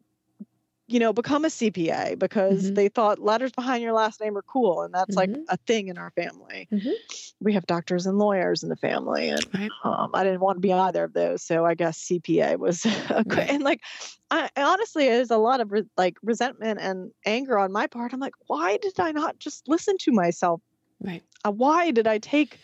you 0.88 1.00
know, 1.00 1.12
become 1.12 1.46
a 1.46 1.48
CPA 1.48 2.18
because 2.20 2.66
mm-hmm. 2.66 2.74
they 2.76 2.90
thought 2.90 3.18
letters 3.18 3.52
behind 3.52 3.82
your 3.82 3.94
last 3.94 4.22
name 4.22 4.38
are 4.38 4.44
cool. 4.44 4.84
And 4.84 4.94
that's 4.94 5.16
mm-hmm. 5.16 5.34
like 5.34 5.46
a 5.50 5.58
thing 5.58 5.88
in 5.88 5.98
our 5.98 6.12
family. 6.12 6.68
Mm-hmm. 6.72 6.92
We 7.40 7.54
have 7.54 7.66
doctors 7.66 8.06
and 8.06 8.20
lawyers 8.20 8.62
in 8.62 8.70
the 8.70 8.76
family. 8.76 9.30
And 9.30 9.44
right. 9.54 9.70
um, 9.84 10.12
I 10.14 10.24
didn't 10.24 10.42
want 10.42 10.58
to 10.58 10.62
be 10.62 10.72
either 10.72 11.04
of 11.04 11.14
those. 11.14 11.42
So 11.42 11.66
I 11.66 11.74
guess 11.74 11.98
CPA 12.08 12.60
was, 12.60 12.86
a, 13.10 13.24
right. 13.26 13.50
and 13.50 13.64
like, 13.64 13.82
I 14.30 14.50
honestly, 14.56 15.06
there's 15.06 15.32
a 15.32 15.38
lot 15.38 15.60
of 15.60 15.72
re- 15.72 15.90
like 15.98 16.18
resentment 16.22 16.80
and 16.80 17.12
anger 17.26 17.58
on 17.58 17.72
my 17.72 17.88
part. 17.88 18.14
I'm 18.14 18.20
like, 18.20 18.36
why 18.46 18.78
did 18.78 19.00
I 19.00 19.12
not 19.12 19.40
just 19.40 19.68
listen 19.68 19.98
to 20.02 20.12
myself? 20.12 20.62
Right. 21.02 21.24
Uh, 21.44 21.52
why 21.52 21.92
did 21.92 22.08
I 22.08 22.18
take 22.18 22.58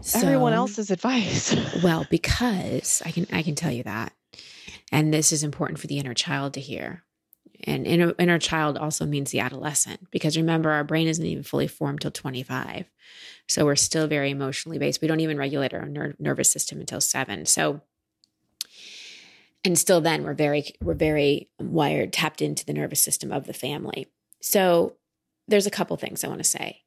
so, 0.00 0.18
everyone 0.18 0.52
else's 0.52 0.90
advice? 0.90 1.54
well, 1.82 2.06
because 2.10 3.02
I 3.04 3.10
can, 3.10 3.26
I 3.32 3.42
can 3.42 3.54
tell 3.54 3.72
you 3.72 3.82
that 3.84 4.12
and 4.92 5.12
this 5.12 5.32
is 5.32 5.42
important 5.42 5.80
for 5.80 5.86
the 5.86 5.98
inner 5.98 6.14
child 6.14 6.54
to 6.54 6.60
hear. 6.60 7.02
And 7.64 7.86
inner, 7.86 8.12
inner 8.18 8.38
child 8.38 8.76
also 8.76 9.06
means 9.06 9.30
the 9.30 9.40
adolescent, 9.40 10.10
because 10.10 10.36
remember, 10.36 10.70
our 10.70 10.84
brain 10.84 11.08
isn't 11.08 11.24
even 11.24 11.42
fully 11.42 11.66
formed 11.66 12.02
till 12.02 12.10
25. 12.10 12.90
So 13.48 13.64
we're 13.64 13.76
still 13.76 14.06
very 14.06 14.30
emotionally 14.30 14.78
based. 14.78 15.00
We 15.00 15.08
don't 15.08 15.20
even 15.20 15.38
regulate 15.38 15.72
our 15.72 15.86
ner- 15.86 16.14
nervous 16.18 16.50
system 16.50 16.80
until 16.80 17.00
seven. 17.00 17.46
So, 17.46 17.80
and 19.64 19.78
still 19.78 20.00
then 20.00 20.24
we're 20.24 20.34
very, 20.34 20.64
we're 20.82 20.94
very 20.94 21.48
wired, 21.58 22.12
tapped 22.12 22.42
into 22.42 22.66
the 22.66 22.72
nervous 22.72 23.00
system 23.00 23.32
of 23.32 23.46
the 23.46 23.52
family. 23.52 24.08
So 24.40 24.96
there's 25.48 25.66
a 25.66 25.70
couple 25.70 25.96
things 25.96 26.22
I 26.22 26.28
want 26.28 26.40
to 26.40 26.48
say. 26.48 26.82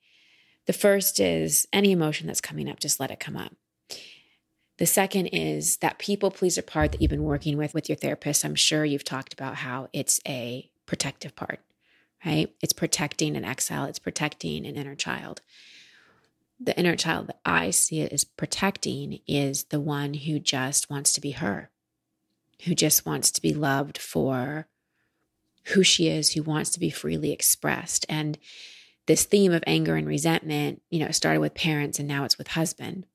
The 0.66 0.74
first 0.74 1.20
is 1.20 1.68
any 1.72 1.92
emotion 1.92 2.28
that's 2.28 2.42
coming 2.42 2.70
up, 2.70 2.80
just 2.80 3.00
let 3.00 3.12
it 3.12 3.20
come 3.20 3.38
up. 3.38 3.54
The 4.78 4.86
second 4.86 5.28
is 5.28 5.78
that 5.78 6.00
people 6.00 6.32
pleaser 6.32 6.62
part 6.62 6.92
that 6.92 7.02
you've 7.02 7.12
been 7.12 7.24
working 7.24 7.58
with 7.58 7.74
with 7.74 7.88
your 7.88 7.96
therapist. 7.96 8.44
I'm 8.44 8.56
sure 8.56 8.84
you've 8.84 9.06
talked 9.06 9.32
about 9.32 9.56
how 9.58 9.88
it's 9.94 10.20
a 10.28 10.70
protective 10.86 11.36
part, 11.36 11.60
right? 12.26 12.54
It's 12.62 12.74
protecting 12.74 13.38
an 13.38 13.46
exile, 13.46 13.86
it's 13.86 14.00
protecting 14.00 14.66
an 14.66 14.76
inner 14.76 14.96
child. 14.96 15.42
The 16.60 16.78
inner 16.78 16.96
child 16.96 17.28
that 17.28 17.40
I 17.46 17.70
see 17.72 18.02
it 18.02 18.12
as 18.12 18.24
protecting 18.24 19.20
is 19.28 19.66
the 19.66 19.80
one 19.80 20.14
who 20.14 20.40
just 20.40 20.90
wants 20.90 21.14
to 21.14 21.22
be 21.22 21.32
her, 21.32 21.70
who 22.64 22.76
just 22.76 23.06
wants 23.06 23.32
to 23.32 23.42
be 23.42 23.54
loved 23.54 23.98
for 23.98 24.68
who 25.68 25.84
she 25.84 26.08
is, 26.08 26.34
who 26.34 26.44
wants 26.44 26.70
to 26.72 26.80
be 26.80 26.90
freely 26.90 27.32
expressed. 27.32 28.06
And 28.08 28.38
this 29.08 29.24
theme 29.24 29.52
of 29.52 29.64
anger 29.68 29.96
and 29.96 30.08
resentment, 30.08 30.82
you 30.90 31.00
know, 31.00 31.12
started 31.12 31.40
with 31.40 31.54
parents 31.54 32.00
and 32.00 32.08
now 32.08 32.24
it's 32.24 32.38
with 32.38 32.50
husband 32.50 33.06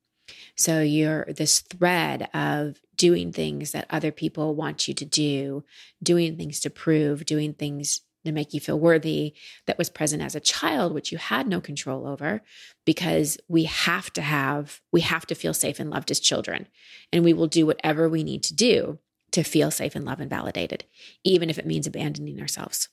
so 0.56 0.80
you're 0.80 1.24
this 1.24 1.60
thread 1.60 2.28
of 2.34 2.80
doing 2.96 3.32
things 3.32 3.72
that 3.72 3.86
other 3.90 4.12
people 4.12 4.54
want 4.54 4.88
you 4.88 4.94
to 4.94 5.04
do, 5.04 5.64
doing 6.02 6.36
things 6.36 6.60
to 6.60 6.70
prove, 6.70 7.24
doing 7.24 7.54
things 7.54 8.02
to 8.24 8.32
make 8.32 8.52
you 8.52 8.60
feel 8.60 8.78
worthy 8.78 9.34
that 9.66 9.78
was 9.78 9.88
present 9.88 10.22
as 10.22 10.34
a 10.34 10.40
child, 10.40 10.92
which 10.92 11.10
you 11.10 11.16
had 11.16 11.48
no 11.48 11.60
control 11.60 12.06
over, 12.06 12.42
because 12.84 13.38
we 13.48 13.64
have 13.64 14.12
to 14.12 14.20
have, 14.20 14.82
we 14.92 15.00
have 15.00 15.24
to 15.26 15.34
feel 15.34 15.54
safe 15.54 15.80
and 15.80 15.88
loved 15.88 16.10
as 16.10 16.20
children. 16.20 16.68
And 17.12 17.24
we 17.24 17.32
will 17.32 17.46
do 17.46 17.64
whatever 17.64 18.08
we 18.08 18.22
need 18.22 18.42
to 18.44 18.54
do 18.54 18.98
to 19.32 19.42
feel 19.42 19.70
safe 19.70 19.94
and 19.94 20.04
loved 20.04 20.20
and 20.20 20.30
validated, 20.30 20.84
even 21.24 21.50
if 21.50 21.58
it 21.58 21.66
means 21.66 21.86
abandoning 21.86 22.40
ourselves. 22.40 22.88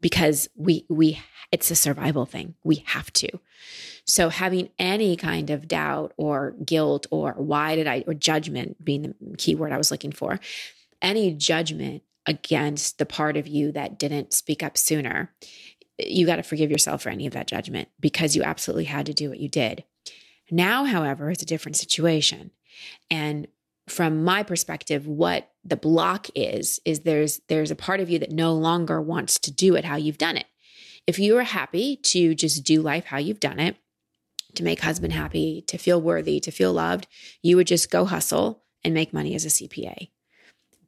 Because 0.00 0.48
we, 0.56 0.84
we, 0.88 1.20
it's 1.52 1.70
a 1.70 1.76
survival 1.76 2.26
thing. 2.26 2.54
We 2.64 2.82
have 2.86 3.12
to. 3.14 3.28
So 4.04 4.30
having 4.30 4.70
any 4.78 5.16
kind 5.16 5.50
of 5.50 5.68
doubt 5.68 6.12
or 6.16 6.56
guilt 6.64 7.06
or 7.10 7.34
why 7.36 7.76
did 7.76 7.86
I, 7.86 8.02
or 8.06 8.14
judgment 8.14 8.84
being 8.84 9.02
the 9.02 9.36
key 9.36 9.54
word 9.54 9.72
I 9.72 9.78
was 9.78 9.92
looking 9.92 10.12
for, 10.12 10.40
any 11.00 11.32
judgment 11.32 12.02
against 12.26 12.98
the 12.98 13.06
part 13.06 13.36
of 13.36 13.46
you 13.46 13.72
that 13.72 13.98
didn't 13.98 14.32
speak 14.32 14.62
up 14.62 14.76
sooner, 14.76 15.32
you 15.98 16.26
got 16.26 16.36
to 16.36 16.42
forgive 16.42 16.70
yourself 16.70 17.02
for 17.02 17.10
any 17.10 17.26
of 17.26 17.32
that 17.34 17.46
judgment 17.46 17.88
because 18.00 18.34
you 18.34 18.42
absolutely 18.42 18.84
had 18.84 19.06
to 19.06 19.14
do 19.14 19.28
what 19.28 19.40
you 19.40 19.48
did. 19.48 19.84
Now, 20.50 20.84
however, 20.84 21.30
it's 21.30 21.42
a 21.42 21.46
different 21.46 21.76
situation. 21.76 22.50
And 23.10 23.46
from 23.88 24.24
my 24.24 24.42
perspective, 24.42 25.06
what 25.06 25.50
the 25.64 25.76
block 25.76 26.28
is, 26.34 26.80
is 26.84 27.00
there's 27.00 27.40
there's 27.48 27.70
a 27.70 27.76
part 27.76 28.00
of 28.00 28.10
you 28.10 28.18
that 28.18 28.32
no 28.32 28.54
longer 28.54 29.00
wants 29.00 29.38
to 29.40 29.52
do 29.52 29.74
it 29.74 29.84
how 29.84 29.96
you've 29.96 30.18
done 30.18 30.36
it. 30.36 30.46
If 31.06 31.18
you 31.18 31.36
are 31.38 31.42
happy 31.42 31.96
to 31.96 32.34
just 32.34 32.64
do 32.64 32.82
life 32.82 33.06
how 33.06 33.18
you've 33.18 33.40
done 33.40 33.58
it, 33.58 33.76
to 34.54 34.62
make 34.62 34.80
husband 34.80 35.12
happy, 35.12 35.62
to 35.68 35.78
feel 35.78 36.00
worthy, 36.00 36.40
to 36.40 36.50
feel 36.50 36.72
loved, 36.72 37.06
you 37.42 37.56
would 37.56 37.66
just 37.66 37.90
go 37.90 38.04
hustle 38.04 38.62
and 38.84 38.92
make 38.92 39.12
money 39.12 39.34
as 39.34 39.44
a 39.44 39.48
CPA. 39.48 40.10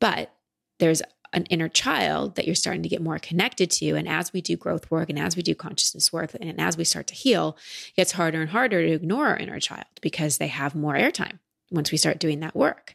But 0.00 0.32
there's 0.78 1.02
an 1.32 1.46
inner 1.46 1.68
child 1.68 2.36
that 2.36 2.46
you're 2.46 2.54
starting 2.54 2.82
to 2.82 2.88
get 2.88 3.02
more 3.02 3.18
connected 3.18 3.70
to. 3.70 3.94
And 3.94 4.08
as 4.08 4.32
we 4.32 4.40
do 4.40 4.56
growth 4.56 4.90
work 4.90 5.10
and 5.10 5.18
as 5.18 5.36
we 5.36 5.42
do 5.42 5.54
consciousness 5.54 6.12
work 6.12 6.30
and 6.40 6.60
as 6.60 6.76
we 6.76 6.84
start 6.84 7.08
to 7.08 7.14
heal, 7.14 7.56
it 7.88 7.96
gets 7.96 8.12
harder 8.12 8.40
and 8.40 8.50
harder 8.50 8.86
to 8.86 8.92
ignore 8.92 9.26
our 9.26 9.36
inner 9.36 9.58
child 9.58 9.86
because 10.00 10.38
they 10.38 10.46
have 10.46 10.74
more 10.74 10.94
airtime 10.94 11.38
once 11.74 11.92
we 11.92 11.98
start 11.98 12.18
doing 12.18 12.40
that 12.40 12.54
work. 12.54 12.94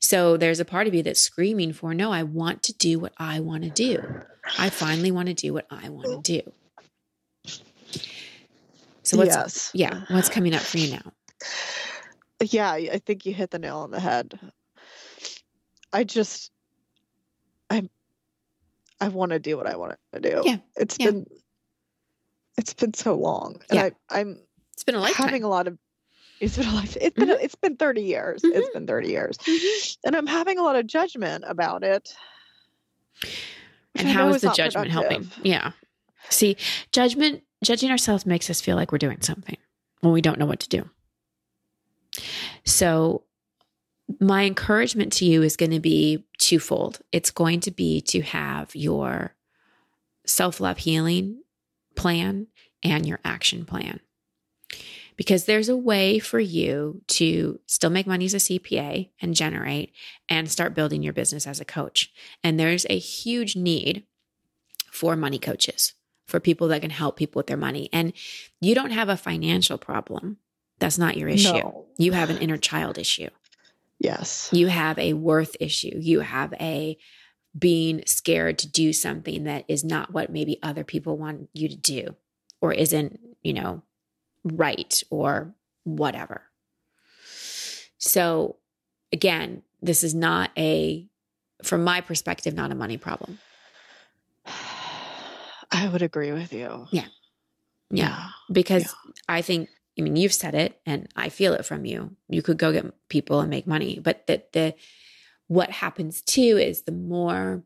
So 0.00 0.36
there's 0.36 0.60
a 0.60 0.64
part 0.64 0.86
of 0.86 0.94
you 0.94 1.02
that's 1.02 1.20
screaming 1.20 1.72
for, 1.72 1.94
no, 1.94 2.12
I 2.12 2.22
want 2.22 2.62
to 2.64 2.72
do 2.72 2.98
what 2.98 3.12
I 3.18 3.40
want 3.40 3.64
to 3.64 3.70
do. 3.70 4.02
I 4.58 4.70
finally 4.70 5.10
want 5.10 5.28
to 5.28 5.34
do 5.34 5.52
what 5.52 5.66
I 5.70 5.88
want 5.88 6.24
to 6.24 6.42
do. 6.42 6.52
So 9.02 9.16
what's 9.16 9.34
yes. 9.34 9.70
yeah, 9.74 10.02
what's 10.08 10.28
coming 10.28 10.54
up 10.54 10.60
for 10.60 10.78
you 10.78 10.92
now? 10.92 11.12
Yeah, 12.42 12.70
I 12.70 13.00
think 13.04 13.26
you 13.26 13.34
hit 13.34 13.50
the 13.50 13.58
nail 13.58 13.78
on 13.78 13.90
the 13.90 13.98
head. 13.98 14.38
I 15.92 16.04
just 16.04 16.52
I 17.68 17.88
I 19.00 19.08
want 19.08 19.32
to 19.32 19.38
do 19.38 19.56
what 19.56 19.66
I 19.66 19.76
want 19.76 19.96
to 20.14 20.20
do. 20.20 20.42
Yeah. 20.44 20.58
It's 20.76 20.96
yeah. 21.00 21.06
been 21.06 21.26
it's 22.56 22.74
been 22.74 22.94
so 22.94 23.16
long. 23.16 23.60
And 23.70 23.78
yeah. 23.78 23.88
I, 24.08 24.20
I'm 24.20 24.40
it's 24.74 24.84
been 24.84 24.94
a 24.94 25.00
lifetime. 25.00 25.26
having 25.26 25.42
a 25.42 25.48
lot 25.48 25.66
of 25.66 25.76
it's 26.40 26.56
been 26.56 26.66
a 26.66 26.74
life 26.74 26.96
it's 27.00 27.14
been 27.14 27.28
mm-hmm. 27.28 27.44
it's 27.44 27.54
been 27.54 27.76
30 27.76 28.02
years. 28.02 28.42
Mm-hmm. 28.42 28.58
It's 28.58 28.70
been 28.70 28.86
30 28.86 29.08
years. 29.08 29.38
Mm-hmm. 29.38 30.06
And 30.06 30.16
I'm 30.16 30.26
having 30.26 30.58
a 30.58 30.62
lot 30.62 30.76
of 30.76 30.86
judgment 30.86 31.44
about 31.46 31.84
it. 31.84 32.14
And 33.94 34.08
how 34.08 34.28
is 34.30 34.42
the 34.42 34.52
judgment 34.52 34.90
productive. 34.90 35.32
helping? 35.32 35.44
Yeah. 35.50 35.72
See, 36.30 36.56
judgment 36.92 37.42
judging 37.62 37.90
ourselves 37.90 38.24
makes 38.24 38.48
us 38.48 38.60
feel 38.60 38.76
like 38.76 38.92
we're 38.92 38.98
doing 38.98 39.20
something 39.20 39.56
when 40.00 40.12
we 40.12 40.22
don't 40.22 40.38
know 40.38 40.46
what 40.46 40.60
to 40.60 40.68
do. 40.68 40.88
So 42.64 43.24
my 44.18 44.44
encouragement 44.44 45.12
to 45.14 45.24
you 45.24 45.42
is 45.42 45.56
going 45.56 45.70
to 45.70 45.80
be 45.80 46.24
twofold. 46.38 47.00
It's 47.12 47.30
going 47.30 47.60
to 47.60 47.70
be 47.70 48.00
to 48.02 48.22
have 48.22 48.74
your 48.74 49.34
self 50.26 50.60
love 50.60 50.78
healing 50.78 51.42
plan 51.94 52.46
and 52.82 53.06
your 53.06 53.20
action 53.24 53.64
plan. 53.64 54.00
Because 55.20 55.44
there's 55.44 55.68
a 55.68 55.76
way 55.76 56.18
for 56.18 56.40
you 56.40 57.02
to 57.08 57.60
still 57.66 57.90
make 57.90 58.06
money 58.06 58.24
as 58.24 58.32
a 58.32 58.38
CPA 58.38 59.10
and 59.20 59.34
generate 59.34 59.92
and 60.30 60.50
start 60.50 60.72
building 60.72 61.02
your 61.02 61.12
business 61.12 61.46
as 61.46 61.60
a 61.60 61.64
coach. 61.66 62.10
And 62.42 62.58
there's 62.58 62.86
a 62.88 62.98
huge 62.98 63.54
need 63.54 64.06
for 64.90 65.16
money 65.16 65.38
coaches, 65.38 65.92
for 66.26 66.40
people 66.40 66.68
that 66.68 66.80
can 66.80 66.88
help 66.88 67.18
people 67.18 67.38
with 67.38 67.48
their 67.48 67.58
money. 67.58 67.90
And 67.92 68.14
you 68.62 68.74
don't 68.74 68.92
have 68.92 69.10
a 69.10 69.16
financial 69.18 69.76
problem. 69.76 70.38
That's 70.78 70.96
not 70.96 71.18
your 71.18 71.28
issue. 71.28 71.52
No. 71.52 71.84
You 71.98 72.12
have 72.12 72.30
an 72.30 72.38
inner 72.38 72.56
child 72.56 72.96
issue. 72.96 73.28
Yes. 73.98 74.48
You 74.54 74.68
have 74.68 74.98
a 74.98 75.12
worth 75.12 75.54
issue. 75.60 75.98
You 76.00 76.20
have 76.20 76.54
a 76.54 76.96
being 77.58 78.04
scared 78.06 78.58
to 78.60 78.68
do 78.70 78.94
something 78.94 79.44
that 79.44 79.66
is 79.68 79.84
not 79.84 80.14
what 80.14 80.32
maybe 80.32 80.58
other 80.62 80.82
people 80.82 81.18
want 81.18 81.50
you 81.52 81.68
to 81.68 81.76
do 81.76 82.16
or 82.62 82.72
isn't, 82.72 83.20
you 83.42 83.52
know, 83.52 83.82
right 84.44 85.02
or 85.10 85.54
whatever. 85.84 86.42
So, 87.98 88.56
again, 89.12 89.62
this 89.82 90.02
is 90.02 90.14
not 90.14 90.50
a, 90.56 91.06
from 91.62 91.84
my 91.84 92.00
perspective, 92.00 92.54
not 92.54 92.72
a 92.72 92.74
money 92.74 92.96
problem. 92.96 93.38
I 95.72 95.88
would 95.88 96.02
agree 96.02 96.32
with 96.32 96.52
you. 96.52 96.86
Yeah. 96.90 97.06
Yeah. 97.90 98.08
yeah. 98.08 98.26
Because 98.50 98.84
yeah. 98.84 99.12
I 99.28 99.42
think 99.42 99.68
I 100.00 100.02
mean, 100.02 100.16
you've 100.16 100.32
said 100.32 100.54
it 100.54 100.80
and 100.86 101.08
I 101.14 101.28
feel 101.28 101.52
it 101.52 101.66
from 101.66 101.84
you. 101.84 102.16
You 102.28 102.42
could 102.42 102.56
go 102.58 102.72
get 102.72 102.86
people 103.08 103.40
and 103.40 103.50
make 103.50 103.66
money, 103.66 104.00
but 104.02 104.26
that 104.28 104.52
the 104.52 104.74
what 105.46 105.70
happens 105.70 106.22
too 106.22 106.58
is 106.58 106.82
the 106.82 106.92
more 106.92 107.62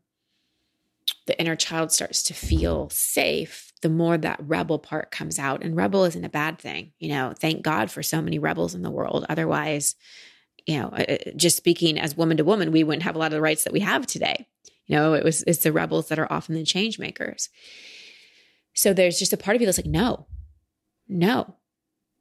the 1.27 1.39
inner 1.39 1.55
child 1.55 1.91
starts 1.91 2.23
to 2.23 2.33
feel 2.33 2.89
safe, 2.89 3.71
the 3.81 3.89
more 3.89 4.17
that 4.17 4.39
rebel 4.41 4.79
part 4.79 5.11
comes 5.11 5.39
out. 5.39 5.63
And 5.63 5.75
rebel 5.75 6.03
isn't 6.05 6.23
a 6.23 6.29
bad 6.29 6.59
thing. 6.59 6.91
You 6.99 7.09
know, 7.09 7.33
thank 7.35 7.61
God 7.61 7.89
for 7.89 8.03
so 8.03 8.21
many 8.21 8.39
rebels 8.39 8.75
in 8.75 8.83
the 8.83 8.91
world. 8.91 9.25
Otherwise, 9.27 9.95
you 10.65 10.79
know, 10.79 10.87
uh, 10.89 11.05
uh, 11.09 11.31
just 11.35 11.57
speaking 11.57 11.99
as 11.99 12.17
woman 12.17 12.37
to 12.37 12.43
woman, 12.43 12.71
we 12.71 12.83
wouldn't 12.83 13.03
have 13.03 13.15
a 13.15 13.19
lot 13.19 13.27
of 13.27 13.31
the 13.31 13.41
rights 13.41 13.63
that 13.63 13.73
we 13.73 13.79
have 13.81 14.05
today. 14.05 14.47
You 14.87 14.95
know, 14.95 15.13
it 15.13 15.23
was 15.23 15.43
it's 15.43 15.63
the 15.63 15.71
rebels 15.71 16.09
that 16.09 16.19
are 16.19 16.31
often 16.31 16.55
the 16.55 16.63
change 16.63 16.99
makers. 16.99 17.49
So 18.73 18.93
there's 18.93 19.17
just 19.17 19.33
a 19.33 19.37
part 19.37 19.55
of 19.55 19.61
you 19.61 19.65
that's 19.65 19.77
like, 19.77 19.85
no, 19.85 20.27
no, 21.07 21.55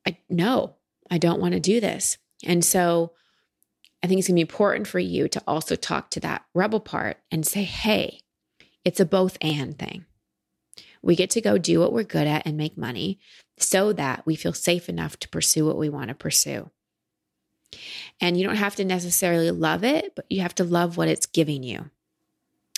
I 0.06 0.18
no, 0.30 0.76
I 1.10 1.18
don't 1.18 1.40
want 1.40 1.54
to 1.54 1.60
do 1.60 1.80
this. 1.80 2.16
And 2.44 2.64
so 2.64 3.12
I 4.02 4.06
think 4.06 4.18
it's 4.18 4.28
going 4.28 4.34
to 4.34 4.44
be 4.44 4.52
important 4.52 4.86
for 4.86 4.98
you 4.98 5.28
to 5.28 5.42
also 5.46 5.76
talk 5.76 6.10
to 6.10 6.20
that 6.20 6.44
rebel 6.54 6.80
part 6.80 7.18
and 7.30 7.46
say, 7.46 7.64
hey, 7.64 8.20
it's 8.84 9.00
a 9.00 9.04
both 9.04 9.36
and 9.40 9.78
thing. 9.78 10.04
We 11.02 11.16
get 11.16 11.30
to 11.30 11.40
go 11.40 11.58
do 11.58 11.80
what 11.80 11.92
we're 11.92 12.02
good 12.02 12.26
at 12.26 12.46
and 12.46 12.56
make 12.56 12.78
money 12.78 13.18
so 13.58 13.92
that 13.92 14.24
we 14.26 14.36
feel 14.36 14.52
safe 14.52 14.88
enough 14.88 15.18
to 15.20 15.28
pursue 15.28 15.66
what 15.66 15.76
we 15.76 15.88
want 15.88 16.08
to 16.08 16.14
pursue. 16.14 16.70
And 18.20 18.36
you 18.36 18.46
don't 18.46 18.56
have 18.56 18.76
to 18.76 18.84
necessarily 18.84 19.50
love 19.50 19.84
it, 19.84 20.14
but 20.14 20.26
you 20.30 20.40
have 20.40 20.54
to 20.56 20.64
love 20.64 20.96
what 20.96 21.08
it's 21.08 21.26
giving 21.26 21.62
you. 21.62 21.90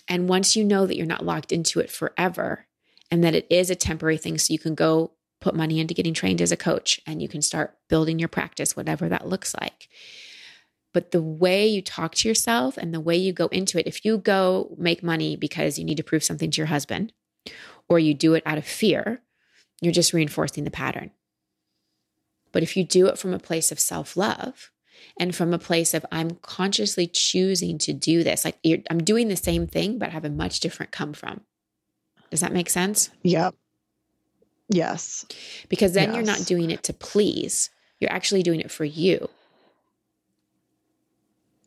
And 0.09 0.29
once 0.29 0.57
you 0.57 0.64
know 0.64 0.87
that 0.87 0.97
you're 0.97 1.07
not 1.07 1.25
locked 1.25 1.53
into 1.53 1.81
it 1.81 1.90
forever 1.90 2.66
and 3.11 3.23
that 3.23 3.35
it 3.35 3.47
is 3.51 3.71
a 3.71 3.75
temporary 3.77 4.19
thing, 4.19 4.38
so 4.38 4.53
you 4.53 4.59
can 4.59 4.75
go 4.75 5.12
put 5.40 5.55
money 5.55 5.79
into 5.81 5.95
getting 5.95 6.14
trained 6.14 6.40
as 6.40 6.53
a 6.53 6.57
coach 6.57 7.01
and 7.07 7.21
you 7.21 7.29
can 7.29 7.42
start 7.42 7.77
building 7.88 8.19
your 8.19 8.29
practice, 8.29 8.77
whatever 8.77 9.09
that 9.09 9.29
looks 9.29 9.55
like. 9.61 9.88
But 10.97 11.11
the 11.11 11.21
way 11.21 11.67
you 11.67 11.83
talk 11.83 12.15
to 12.15 12.29
yourself 12.29 12.79
and 12.79 12.95
the 12.95 13.03
way 13.03 13.17
you 13.17 13.31
go 13.35 13.49
into 13.49 13.79
it, 13.79 13.87
if 13.87 14.03
you 14.03 14.17
go 14.17 14.75
make 14.79 15.03
money 15.03 15.37
because 15.37 15.79
you 15.79 15.85
need 15.85 15.99
to 15.99 16.03
prove 16.03 16.25
something 16.25 16.51
to 16.51 16.57
your 16.57 16.69
husband 16.69 17.13
or 17.87 17.99
you 17.99 18.15
do 18.15 18.33
it 18.33 18.43
out 18.47 18.57
of 18.57 18.65
fear, 18.65 19.21
you're 19.83 19.93
just 19.93 20.15
reinforcing 20.15 20.65
the 20.65 20.71
pattern. 20.71 21.11
But 22.51 22.63
if 22.63 22.79
you 22.79 22.83
do 22.83 23.09
it 23.09 23.19
from 23.19 23.35
a 23.35 23.39
place 23.39 23.71
of 23.71 23.79
self 23.79 24.17
love, 24.17 24.71
and 25.21 25.37
from 25.37 25.53
a 25.53 25.59
place 25.59 25.93
of 25.93 26.07
I'm 26.11 26.37
consciously 26.41 27.07
choosing 27.07 27.77
to 27.81 27.93
do 27.93 28.25
this. 28.25 28.43
Like 28.43 28.57
I'm 28.89 29.05
doing 29.05 29.29
the 29.29 29.37
same 29.37 29.67
thing, 29.67 29.99
but 29.99 30.13
have 30.13 30.25
a 30.25 30.31
much 30.31 30.61
different 30.61 30.93
come 30.93 31.13
from. 31.13 31.43
Does 32.31 32.41
that 32.41 32.55
make 32.55 32.71
sense? 32.71 33.11
Yep. 33.23 33.55
Yes. 34.71 35.27
Because 35.69 35.93
then 35.93 36.09
yes. 36.09 36.15
you're 36.15 36.25
not 36.25 36.47
doing 36.47 36.71
it 36.71 36.85
to 36.85 36.95
please, 36.95 37.69
you're 38.01 38.11
actually 38.11 38.43
doing 38.43 38.61
it 38.61 38.71
for 38.71 38.87
you. 38.87 39.29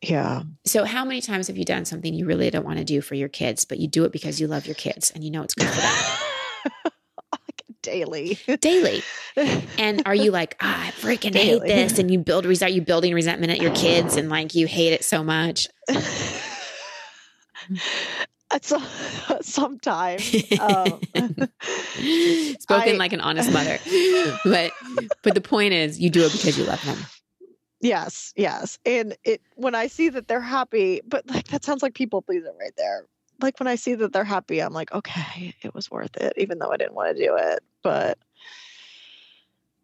Yeah. 0.02 0.42
So, 0.64 0.84
how 0.84 1.04
many 1.04 1.20
times 1.20 1.48
have 1.48 1.58
you 1.58 1.64
done 1.64 1.84
something 1.84 2.14
you 2.14 2.26
really 2.26 2.48
don't 2.50 2.64
want 2.64 2.78
to 2.78 2.84
do 2.84 3.00
for 3.00 3.14
your 3.14 3.28
kids, 3.28 3.64
but 3.64 3.78
you 3.78 3.88
do 3.88 4.04
it 4.04 4.12
because 4.12 4.40
you 4.40 4.46
love 4.46 4.66
your 4.66 4.74
kids 4.74 5.10
and 5.10 5.22
you 5.22 5.30
know 5.30 5.42
it's 5.42 5.54
good 5.54 5.68
for 5.68 5.80
them? 5.80 6.92
Daily. 7.82 8.38
Daily. 8.60 9.02
And 9.78 10.02
are 10.04 10.14
you 10.14 10.32
like, 10.32 10.56
ah, 10.60 10.88
I 10.88 10.90
freaking 10.90 11.32
Daily. 11.32 11.60
hate 11.60 11.62
this? 11.62 11.98
And 11.98 12.10
you 12.10 12.18
build 12.18 12.44
resent, 12.44 12.72
you 12.72 12.82
building 12.82 13.14
resentment 13.14 13.52
at 13.52 13.62
your 13.62 13.74
kids 13.74 14.16
and 14.16 14.28
like 14.28 14.54
you 14.54 14.66
hate 14.66 14.92
it 14.92 15.04
so 15.04 15.22
much. 15.24 15.66
So, 18.62 18.82
sometimes 19.42 20.34
um, 20.58 21.00
spoken 22.58 22.94
I, 22.94 22.96
like 22.98 23.12
an 23.12 23.20
honest 23.20 23.52
mother 23.52 23.78
but 24.44 24.72
but 25.22 25.34
the 25.34 25.40
point 25.40 25.72
is 25.72 26.00
you 26.00 26.10
do 26.10 26.24
it 26.24 26.32
because 26.32 26.58
you 26.58 26.64
love 26.64 26.84
them 26.84 26.98
yes 27.80 28.32
yes 28.36 28.78
and 28.84 29.16
it 29.24 29.40
when 29.54 29.74
i 29.74 29.86
see 29.86 30.08
that 30.08 30.28
they're 30.28 30.40
happy 30.40 31.00
but 31.06 31.26
like 31.28 31.48
that 31.48 31.64
sounds 31.64 31.82
like 31.82 31.94
people 31.94 32.20
pleaser 32.22 32.52
right 32.58 32.74
there 32.76 33.06
like 33.42 33.58
when 33.58 33.66
I 33.66 33.74
see 33.74 33.94
that 33.94 34.12
they're 34.12 34.24
happy, 34.24 34.60
I'm 34.60 34.72
like, 34.72 34.92
okay, 34.92 35.54
it 35.62 35.74
was 35.74 35.90
worth 35.90 36.16
it, 36.16 36.32
even 36.36 36.58
though 36.58 36.70
I 36.70 36.76
didn't 36.76 36.94
want 36.94 37.16
to 37.16 37.24
do 37.24 37.36
it. 37.36 37.60
But 37.82 38.18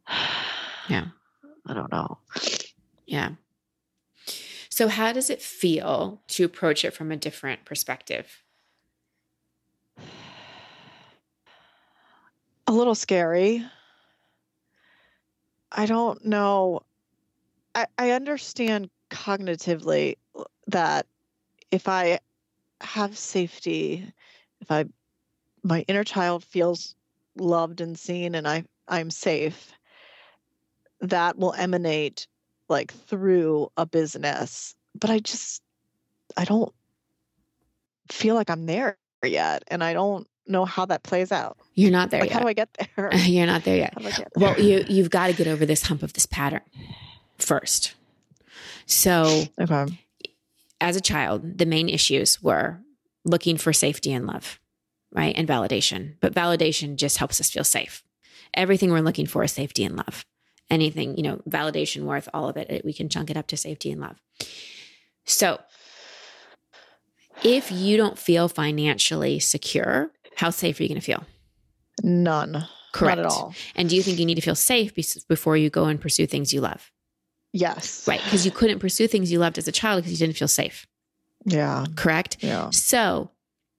yeah, 0.89 1.07
I 1.67 1.75
don't 1.75 1.91
know. 1.91 2.19
Yeah. 3.07 3.31
So, 4.69 4.89
how 4.89 5.13
does 5.13 5.31
it 5.31 5.41
feel 5.41 6.21
to 6.29 6.45
approach 6.45 6.85
it 6.85 6.93
from 6.93 7.11
a 7.11 7.17
different 7.17 7.65
perspective? 7.65 8.43
A 12.67 12.73
little 12.73 12.95
scary. 12.95 13.65
I 15.73 15.87
don't 15.87 16.25
know. 16.25 16.83
I, 17.77 17.87
I 17.99 18.11
understand 18.13 18.89
cognitively 19.11 20.17
that 20.67 21.07
if 21.71 21.89
I 21.89 22.19
have 22.81 23.17
safety, 23.17 24.11
if 24.63 24.71
I 24.71 24.87
my 25.63 25.85
inner 25.87 26.05
child 26.05 26.43
feels 26.43 26.95
loved 27.37 27.81
and 27.83 27.99
seen 27.99 28.35
and 28.35 28.49
I 28.49 28.65
I'm 28.89 29.11
safe, 29.11 29.73
that 31.01 31.37
will 31.37 31.53
emanate 31.53 32.27
like 32.71 32.95
through 32.95 33.71
a 33.77 33.85
business. 33.85 34.75
But 34.99 35.11
I 35.11 35.19
just 35.19 35.63
I 36.37 36.47
don't 36.47 36.73
feel 38.11 38.37
like 38.37 38.49
I'm 38.49 38.65
there 38.65 38.97
yet 39.23 39.65
and 39.69 39.85
I 39.85 39.93
don't 39.93 40.27
know 40.47 40.65
how 40.65 40.87
that 40.87 41.03
plays 41.03 41.31
out. 41.31 41.59
You're 41.75 41.91
not 41.91 42.09
there 42.09 42.21
like, 42.21 42.31
yet. 42.31 42.37
How 42.37 42.41
do 42.41 42.49
I 42.49 42.53
get 42.55 42.71
there? 42.97 43.15
You're 43.17 43.47
not 43.47 43.65
there 43.65 43.77
yet. 43.77 43.95
There? 44.01 44.27
Well, 44.37 44.59
you 44.59 44.83
you've 44.89 45.11
got 45.11 45.27
to 45.27 45.35
get 45.35 45.47
over 45.47 45.67
this 45.67 45.83
hump 45.83 46.03
of 46.03 46.15
this 46.15 46.25
pattern 46.25 46.63
first. 47.39 47.95
So, 48.87 49.45
okay. 49.61 49.87
as 50.81 50.97
a 50.97 51.01
child, 51.01 51.59
the 51.59 51.67
main 51.67 51.89
issues 51.89 52.43
were 52.43 52.81
looking 53.25 53.57
for 53.57 53.73
safety 53.73 54.13
and 54.13 54.27
love, 54.27 54.61
right? 55.13 55.35
And 55.37 55.49
validation. 55.49 56.15
But 56.21 56.35
validation 56.35 56.97
just 56.97 57.19
helps 57.19 57.41
us 57.41 57.51
feel 57.51 57.65
safe. 57.65 58.03
Everything 58.55 58.91
we're 58.91 59.01
looking 59.01 59.27
for 59.27 59.43
is 59.43 59.53
safety 59.53 59.85
and 59.85 59.97
love. 59.97 60.25
Anything, 60.71 61.17
you 61.17 61.23
know, 61.23 61.41
validation 61.49 62.05
worth, 62.05 62.29
all 62.33 62.49
of 62.49 62.57
it, 62.57 62.85
we 62.85 62.93
can 62.93 63.09
chunk 63.09 63.31
it 63.31 63.37
up 63.37 63.47
to 63.49 63.57
safety 63.57 63.91
and 63.91 64.01
love. 64.01 64.17
So, 65.25 65.61
if 67.43 67.71
you 67.71 67.97
don't 67.97 68.19
feel 68.19 68.49
financially 68.49 69.39
secure, 69.41 70.11
how 70.37 70.51
safe 70.51 70.79
are 70.79 70.83
you 70.83 70.89
going 70.89 71.01
to 71.01 71.05
feel? 71.05 71.25
None. 72.03 72.65
Correct. 72.93 73.19
Not 73.19 73.27
at 73.27 73.31
all. 73.33 73.55
And 73.75 73.89
do 73.89 73.97
you 73.97 74.03
think 74.03 74.19
you 74.19 74.27
need 74.27 74.37
to 74.37 74.41
feel 74.41 74.55
safe 74.55 74.95
before 75.29 75.57
you 75.57 75.69
go 75.69 75.85
and 75.85 76.01
pursue 76.01 76.27
things 76.27 76.53
you 76.53 76.61
love? 76.61 76.91
Yes. 77.57 78.07
Right. 78.07 78.23
Because 78.23 78.45
you 78.45 78.51
couldn't 78.51 78.81
pursue 78.81 79.09
things 79.09 79.33
you 79.33 79.39
loved 79.39 79.59
as 79.59 79.67
a 79.67 79.73
child 79.73 80.03
because 80.03 80.13
you 80.13 80.27
didn't 80.27 80.37
feel 80.37 80.49
safe. 80.49 80.87
Yeah. 81.45 81.87
Correct. 81.95 82.37
Yeah. 82.41 82.71
So 82.71 83.31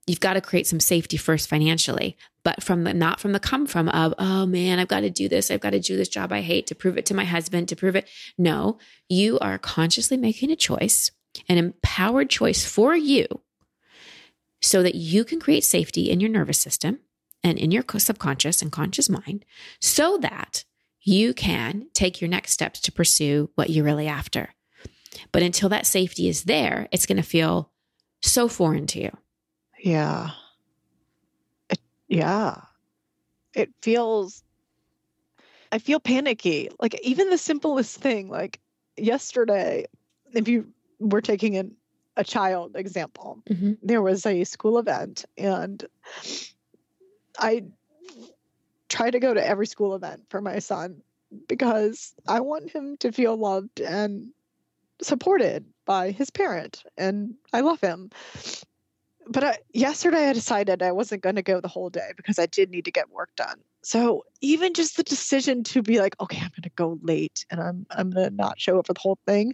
you've 0.08 0.20
got 0.20 0.34
to 0.34 0.42
create 0.42 0.66
some 0.66 0.80
safety 0.80 1.18
first 1.18 1.48
financially, 1.48 2.18
but 2.44 2.64
from 2.64 2.86
the 2.86 2.94
not 2.94 3.20
from 3.20 3.34
the 3.34 3.40
come 3.40 3.68
from 3.68 3.90
of, 3.90 4.14
oh 4.18 4.46
man, 4.46 4.80
I've 4.80 4.88
got 4.88 5.02
to 5.02 5.10
do 5.10 5.30
this. 5.30 5.52
I've 5.52 5.60
got 5.60 5.72
to 5.72 5.80
do 5.80 5.96
this 5.96 6.10
job 6.10 6.32
I 6.32 6.42
hate 6.42 6.68
to 6.68 6.76
prove 6.76 6.98
it 6.98 7.06
to 7.08 7.14
my 7.14 7.26
husband, 7.26 7.68
to 7.70 7.76
prove 7.76 7.96
it. 7.96 8.10
No, 8.38 8.80
you 9.10 9.38
are 9.40 9.58
consciously 9.58 10.18
making 10.18 10.50
a 10.50 10.56
choice, 10.56 11.12
an 11.48 11.58
empowered 11.58 12.30
choice 12.30 12.66
for 12.66 12.96
you 12.96 13.28
so 14.62 14.82
that 14.82 14.96
you 14.96 15.24
can 15.24 15.40
create 15.40 15.64
safety 15.64 16.10
in 16.10 16.20
your 16.20 16.32
nervous 16.32 16.58
system 16.58 17.00
and 17.44 17.60
in 17.60 17.70
your 17.70 17.84
subconscious 17.98 18.62
and 18.62 18.72
conscious 18.72 19.08
mind 19.08 19.46
so 19.80 20.18
that 20.18 20.66
you 21.08 21.34
can 21.34 21.88
take 21.94 22.20
your 22.20 22.30
next 22.30 22.52
steps 22.52 22.82
to 22.82 22.92
pursue 22.92 23.50
what 23.56 23.70
you're 23.70 23.86
really 23.86 24.08
after. 24.08 24.54
But 25.32 25.42
until 25.42 25.70
that 25.70 25.86
safety 25.86 26.28
is 26.28 26.44
there, 26.44 26.88
it's 26.92 27.06
going 27.06 27.18
to 27.18 27.24
feel 27.24 27.72
so 28.22 28.48
foreign 28.48 28.88
to 28.88 29.02
you. 29.02 29.18
Yeah. 29.80 30.32
It, 31.70 31.80
yeah. 32.10 32.62
It 33.54 33.70
feels, 33.82 34.44
I 35.72 35.80
feel 35.80 36.00
panicky. 36.00 36.70
Like 36.80 37.00
even 37.02 37.30
the 37.30 37.38
simplest 37.38 37.98
thing, 37.98 38.30
like 38.30 38.60
yesterday, 38.98 39.86
if 40.34 40.48
you 40.48 40.68
were 41.00 41.22
taking 41.22 41.56
an 41.56 41.76
a 42.18 42.24
child 42.24 42.76
example. 42.76 43.42
Mm-hmm. 43.50 43.74
There 43.82 44.02
was 44.02 44.26
a 44.26 44.44
school 44.44 44.80
event, 44.80 45.24
and 45.38 45.86
I 47.38 47.64
try 48.90 49.12
to 49.12 49.20
go 49.20 49.34
to 49.34 49.46
every 49.46 49.68
school 49.68 49.96
event 49.96 50.24
for 50.30 50.42
my 50.42 50.60
son 50.60 51.02
because 51.48 52.14
I 52.28 52.40
want 52.40 52.72
him 52.72 52.98
to 52.98 53.12
feel 53.12 53.36
loved 53.36 53.82
and 53.82 54.32
supported 55.02 55.66
by 55.86 56.12
his 56.12 56.30
parent, 56.30 56.84
and 56.98 57.36
I 57.54 57.62
love 57.62 57.82
him. 57.82 58.10
But 59.30 59.44
I, 59.44 59.58
yesterday, 59.74 60.30
I 60.30 60.34
decided 60.34 60.82
I 60.82 60.94
wasn't 60.94 61.22
going 61.22 61.36
to 61.36 61.42
go 61.42 61.60
the 61.60 61.68
whole 61.68 61.90
day 61.90 62.12
because 62.16 62.40
I 62.40 62.46
did 62.46 62.70
need 62.70 62.86
to 62.86 62.92
get 62.92 63.10
work 63.10 63.30
done. 63.36 63.60
So 63.84 64.24
even 64.42 64.74
just 64.74 64.98
the 64.98 65.04
decision 65.04 65.64
to 65.66 65.82
be 65.82 66.00
like, 66.00 66.16
okay, 66.22 66.38
I'm 66.38 66.50
going 66.50 66.64
to 66.64 66.70
go 66.76 67.00
late 67.02 67.46
and 67.50 67.60
I'm 67.60 67.86
I'm 67.92 68.10
going 68.10 68.30
to 68.30 68.36
not 68.36 68.60
show 68.60 68.80
up 68.80 68.88
for 68.88 68.94
the 68.94 69.00
whole 69.00 69.20
thing, 69.26 69.54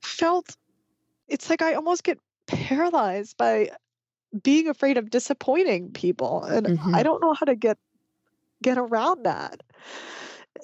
felt 0.00 0.56
it's 1.28 1.48
like 1.48 1.62
I 1.62 1.74
almost 1.74 2.04
get 2.04 2.18
paralyzed 2.46 3.36
by 3.36 3.70
being 4.42 4.68
afraid 4.68 4.96
of 4.96 5.10
disappointing 5.10 5.90
people 5.92 6.42
and 6.44 6.66
mm-hmm. 6.66 6.94
I 6.94 7.02
don't 7.02 7.20
know 7.20 7.34
how 7.34 7.46
to 7.46 7.54
get 7.54 7.78
get 8.62 8.78
around 8.78 9.24
that. 9.24 9.62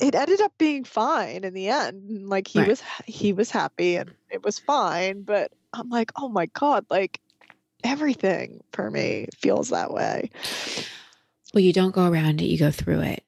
It 0.01 0.15
ended 0.15 0.41
up 0.41 0.53
being 0.59 0.85
fine 0.85 1.45
in 1.45 1.55
the 1.55 1.69
end. 1.69 2.29
Like 2.29 2.49
he 2.49 2.61
right. 2.61 2.69
was 2.69 2.83
he 3.07 3.33
was 3.33 3.51
happy 3.51 3.97
and 3.97 4.11
it 4.31 4.45
was 4.45 4.59
fine, 4.59 5.23
but 5.23 5.53
I'm 5.73 5.89
like, 5.89 6.13
"Oh 6.17 6.29
my 6.29 6.47
god, 6.47 6.87
like 6.89 7.21
everything 7.83 8.63
for 8.73 8.91
me 8.91 9.29
feels 9.37 9.71
that 9.71 9.93
way." 9.93 10.31
Well, 11.53 11.65
you 11.65 11.73
don't 11.73 11.95
go 11.95 12.07
around 12.07 12.41
it, 12.43 12.47
you 12.47 12.59
go 12.59 12.71
through 12.71 13.01
it. 13.01 13.25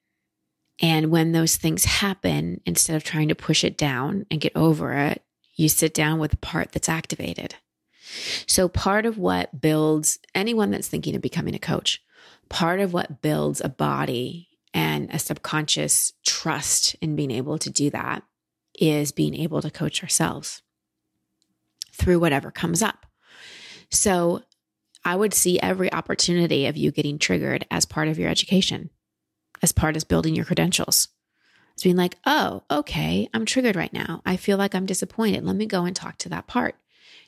And 0.81 1.11
when 1.11 1.33
those 1.33 1.57
things 1.57 1.85
happen, 1.85 2.61
instead 2.65 2.97
of 2.97 3.05
trying 3.05 3.29
to 3.29 3.35
push 3.35 3.65
it 3.65 3.77
down 3.77 4.27
and 4.31 4.41
get 4.41 4.53
over 4.57 4.93
it, 4.93 5.23
you 5.55 5.69
sit 5.69 5.93
down 5.93 6.19
with 6.19 6.31
the 6.31 6.37
part 6.39 6.73
that's 6.73 6.89
activated. 6.89 7.57
So, 8.47 8.69
part 8.69 9.07
of 9.07 9.19
what 9.19 9.61
builds 9.61 10.19
anyone 10.35 10.71
that's 10.71 10.89
thinking 10.89 11.15
of 11.15 11.23
becoming 11.23 11.55
a 11.55 11.61
coach, 11.61 12.03
part 12.49 12.81
of 12.81 12.93
what 12.93 13.23
builds 13.23 13.61
a 13.61 13.69
body 13.69 14.49
and 14.73 15.13
a 15.13 15.19
subconscious 15.19 16.13
trust 16.25 16.95
in 17.01 17.17
being 17.17 17.31
able 17.31 17.59
to 17.59 17.71
do 17.71 17.91
that 17.91 18.23
is 18.79 19.13
being 19.13 19.35
able 19.35 19.61
to 19.63 19.71
coach 19.71 20.03
ourselves 20.03 20.63
through 21.93 22.19
whatever 22.19 22.51
comes 22.51 22.83
up. 22.83 23.07
So, 23.91 24.43
I 25.05 25.17
would 25.17 25.33
see 25.33 25.59
every 25.59 25.93
opportunity 25.93 26.67
of 26.67 26.77
you 26.77 26.91
getting 26.91 27.19
triggered 27.19 27.67
as 27.71 27.87
part 27.87 28.09
of 28.09 28.19
your 28.19 28.29
education, 28.29 28.91
as 29.63 29.73
part 29.73 29.97
of 29.97 30.09
building 30.09 30.35
your 30.35 30.45
credentials. 30.45 31.09
It's 31.73 31.83
being 31.83 31.97
like, 31.97 32.17
oh, 32.27 32.65
okay, 32.71 33.29
I'm 33.33 33.47
triggered 33.47 33.77
right 33.77 33.93
now. 33.93 34.21
I 34.27 34.37
feel 34.37 34.59
like 34.59 34.75
I'm 34.75 34.85
disappointed. 34.85 35.45
Let 35.45 35.57
me 35.57 35.65
go 35.65 35.87
and 35.87 35.97
talk 35.97 36.19
to 36.19 36.29
that 36.29 36.47
part 36.47 36.77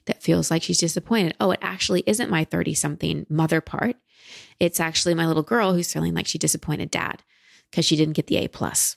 that 0.05 0.23
feels 0.23 0.51
like 0.51 0.63
she's 0.63 0.79
disappointed. 0.79 1.35
Oh, 1.41 1.53
it 1.53 1.61
actually 1.63 2.03
isn't 2.07 2.31
my 2.31 2.45
30 2.45 2.75
something 2.75 3.27
mother 3.31 3.61
part. 3.61 3.97
It's 4.61 4.81
actually 4.81 5.15
my 5.15 5.27
little 5.27 5.43
girl 5.43 5.73
who's 5.73 5.93
feeling 5.93 6.15
like 6.15 6.27
she 6.27 6.39
disappointed 6.39 6.91
dad 6.91 7.23
because 7.73 7.85
she 7.85 7.97
didn't 7.97 8.13
get 8.15 8.29
the 8.29 8.37
A 8.37 8.47
plus 8.47 8.97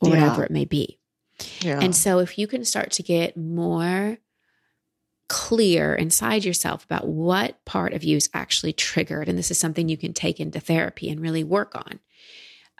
or 0.00 0.08
yeah. 0.08 0.14
whatever 0.14 0.44
it 0.44 0.50
may 0.50 0.64
be. 0.64 0.98
Yeah. 1.60 1.80
And 1.80 1.94
so 1.94 2.20
if 2.20 2.38
you 2.38 2.46
can 2.46 2.64
start 2.64 2.92
to 2.92 3.02
get 3.02 3.36
more 3.36 4.16
clear 5.28 5.94
inside 5.94 6.44
yourself 6.44 6.84
about 6.84 7.08
what 7.08 7.62
part 7.64 7.92
of 7.92 8.04
you 8.04 8.16
is 8.16 8.30
actually 8.32 8.72
triggered, 8.72 9.28
and 9.28 9.36
this 9.36 9.50
is 9.50 9.58
something 9.58 9.88
you 9.88 9.96
can 9.96 10.14
take 10.14 10.40
into 10.40 10.60
therapy 10.60 11.10
and 11.10 11.20
really 11.20 11.44
work 11.44 11.74
on 11.74 11.98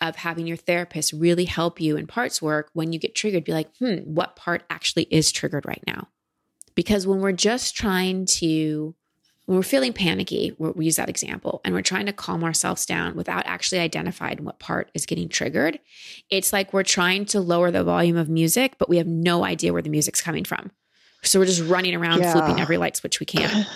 of 0.01 0.17
having 0.17 0.47
your 0.47 0.57
therapist 0.57 1.13
really 1.13 1.47
help 1.47 1.81
you 1.81 1.97
in 1.97 2.07
parts 2.07 2.41
work 2.41 2.71
when 2.73 2.93
you 2.93 2.99
get 2.99 3.15
triggered, 3.15 3.45
be 3.45 3.53
like, 3.53 3.75
hmm, 3.79 3.97
what 4.05 4.37
part 4.37 4.63
actually 4.69 5.05
is 5.05 5.33
triggered 5.33 5.67
right 5.67 5.83
now? 5.87 6.09
Because 6.75 7.07
when 7.07 7.21
we're 7.21 7.33
just 7.33 7.75
trying 7.75 8.27
to, 8.27 8.95
when 9.47 9.57
we're 9.57 9.63
feeling 9.63 9.93
panicky, 9.93 10.55
we 10.59 10.85
use 10.85 10.97
that 10.97 11.09
example, 11.09 11.61
and 11.65 11.75
we're 11.75 11.83
trying 11.83 12.07
to 12.07 12.13
calm 12.13 12.45
ourselves 12.45 12.85
down 12.85 13.15
without 13.17 13.47
actually 13.47 13.79
identifying 13.79 14.45
what 14.45 14.59
part 14.59 14.91
is 14.93 15.07
getting 15.07 15.29
triggered, 15.29 15.79
it's 16.31 16.53
like 16.53 16.73
we're 16.73 16.83
trying 16.83 17.25
to 17.27 17.41
lower 17.41 17.71
the 17.71 17.85
volume 17.85 18.17
of 18.17 18.29
music, 18.29 18.75
but 18.79 18.89
we 18.89 18.99
have 18.99 19.07
no 19.07 19.45
idea 19.45 19.73
where 19.73 19.83
the 19.83 19.91
music's 19.91 20.21
coming 20.21 20.45
from. 20.45 20.71
So 21.23 21.39
we're 21.39 21.47
just 21.47 21.63
running 21.63 21.95
around 21.95 22.21
yeah. 22.21 22.33
flipping 22.33 22.61
every 22.61 22.77
light 22.77 22.97
switch 22.97 23.21
we 23.21 23.27
can. 23.27 23.67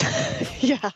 yeah 0.60 0.90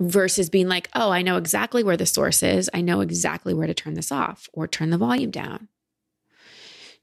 versus 0.00 0.48
being 0.48 0.66
like, 0.66 0.88
oh, 0.94 1.10
I 1.10 1.20
know 1.22 1.36
exactly 1.36 1.84
where 1.84 1.96
the 1.96 2.06
source 2.06 2.42
is. 2.42 2.70
I 2.72 2.80
know 2.80 3.00
exactly 3.00 3.52
where 3.52 3.66
to 3.66 3.74
turn 3.74 3.94
this 3.94 4.10
off 4.10 4.48
or 4.52 4.66
turn 4.66 4.88
the 4.90 4.98
volume 4.98 5.30
down. 5.30 5.68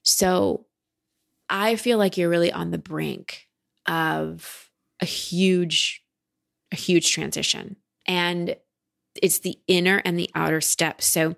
So 0.01 0.65
I 1.47 1.75
feel 1.75 1.99
like 1.99 2.17
you're 2.17 2.29
really 2.29 2.51
on 2.51 2.71
the 2.71 2.79
brink 2.79 3.47
of 3.85 4.66
a 5.01 5.05
huge, 5.05 6.03
a 6.71 6.75
huge 6.75 7.11
transition. 7.11 7.77
And 8.07 8.55
it's 9.21 9.39
the 9.39 9.57
inner 9.67 10.01
and 10.05 10.17
the 10.17 10.29
outer 10.35 10.61
steps. 10.61 11.05
So 11.05 11.35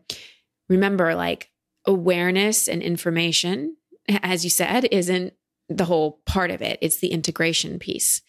remember, 0.68 1.16
like 1.16 1.50
awareness 1.86 2.68
and 2.68 2.82
information, 2.82 3.78
as 4.08 4.44
you 4.44 4.50
said, 4.50 4.88
isn't 4.92 5.34
the 5.70 5.86
whole 5.86 6.22
part 6.26 6.52
of 6.52 6.62
it. 6.62 6.80
It's 6.82 6.98
the 6.98 7.12
integration 7.12 7.80
piece. 7.80 8.22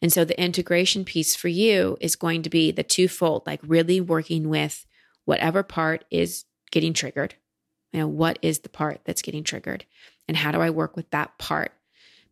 And 0.00 0.12
so 0.12 0.24
the 0.24 0.40
integration 0.40 1.04
piece 1.04 1.34
for 1.34 1.48
you 1.48 1.96
is 2.00 2.14
going 2.16 2.42
to 2.42 2.50
be 2.50 2.70
the 2.70 2.84
twofold, 2.84 3.46
like 3.46 3.60
really 3.62 4.00
working 4.00 4.48
with 4.48 4.86
whatever 5.24 5.62
part 5.62 6.04
is 6.10 6.44
getting 6.70 6.92
triggered. 6.92 7.34
You 7.92 8.00
know, 8.00 8.08
what 8.08 8.38
is 8.42 8.60
the 8.60 8.68
part 8.68 9.00
that's 9.04 9.22
getting 9.22 9.44
triggered? 9.44 9.84
And 10.28 10.36
how 10.36 10.52
do 10.52 10.60
I 10.60 10.70
work 10.70 10.96
with 10.96 11.10
that 11.10 11.36
part? 11.38 11.72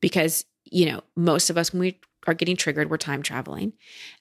Because, 0.01 0.45
you 0.65 0.87
know, 0.87 1.03
most 1.17 1.51
of 1.51 1.59
us, 1.59 1.73
when 1.73 1.81
we 1.81 2.01
are 2.27 2.35
getting 2.35 2.57
triggered, 2.57 2.91
we're 2.91 2.97
time 2.97 3.23
traveling. 3.23 3.73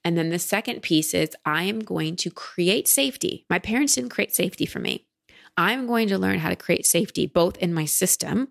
And 0.04 0.18
then 0.18 0.30
the 0.30 0.40
second 0.40 0.82
piece 0.82 1.14
is 1.14 1.36
I 1.46 1.64
am 1.64 1.80
going 1.80 2.16
to 2.18 2.32
create 2.32 2.88
safety. 2.88 3.46
My 3.50 3.60
parents 3.60 3.96
didn't 3.96 4.10
create 4.10 4.34
safety 4.34 4.66
for 4.66 4.80
me. 4.80 5.06
I'm 5.58 5.86
going 5.86 6.08
to 6.08 6.18
learn 6.18 6.40
how 6.40 6.50
to 6.50 6.56
create 6.56 6.86
safety 6.86 7.28
both 7.28 7.58
in 7.58 7.74
my 7.74 7.86
system 7.86 8.48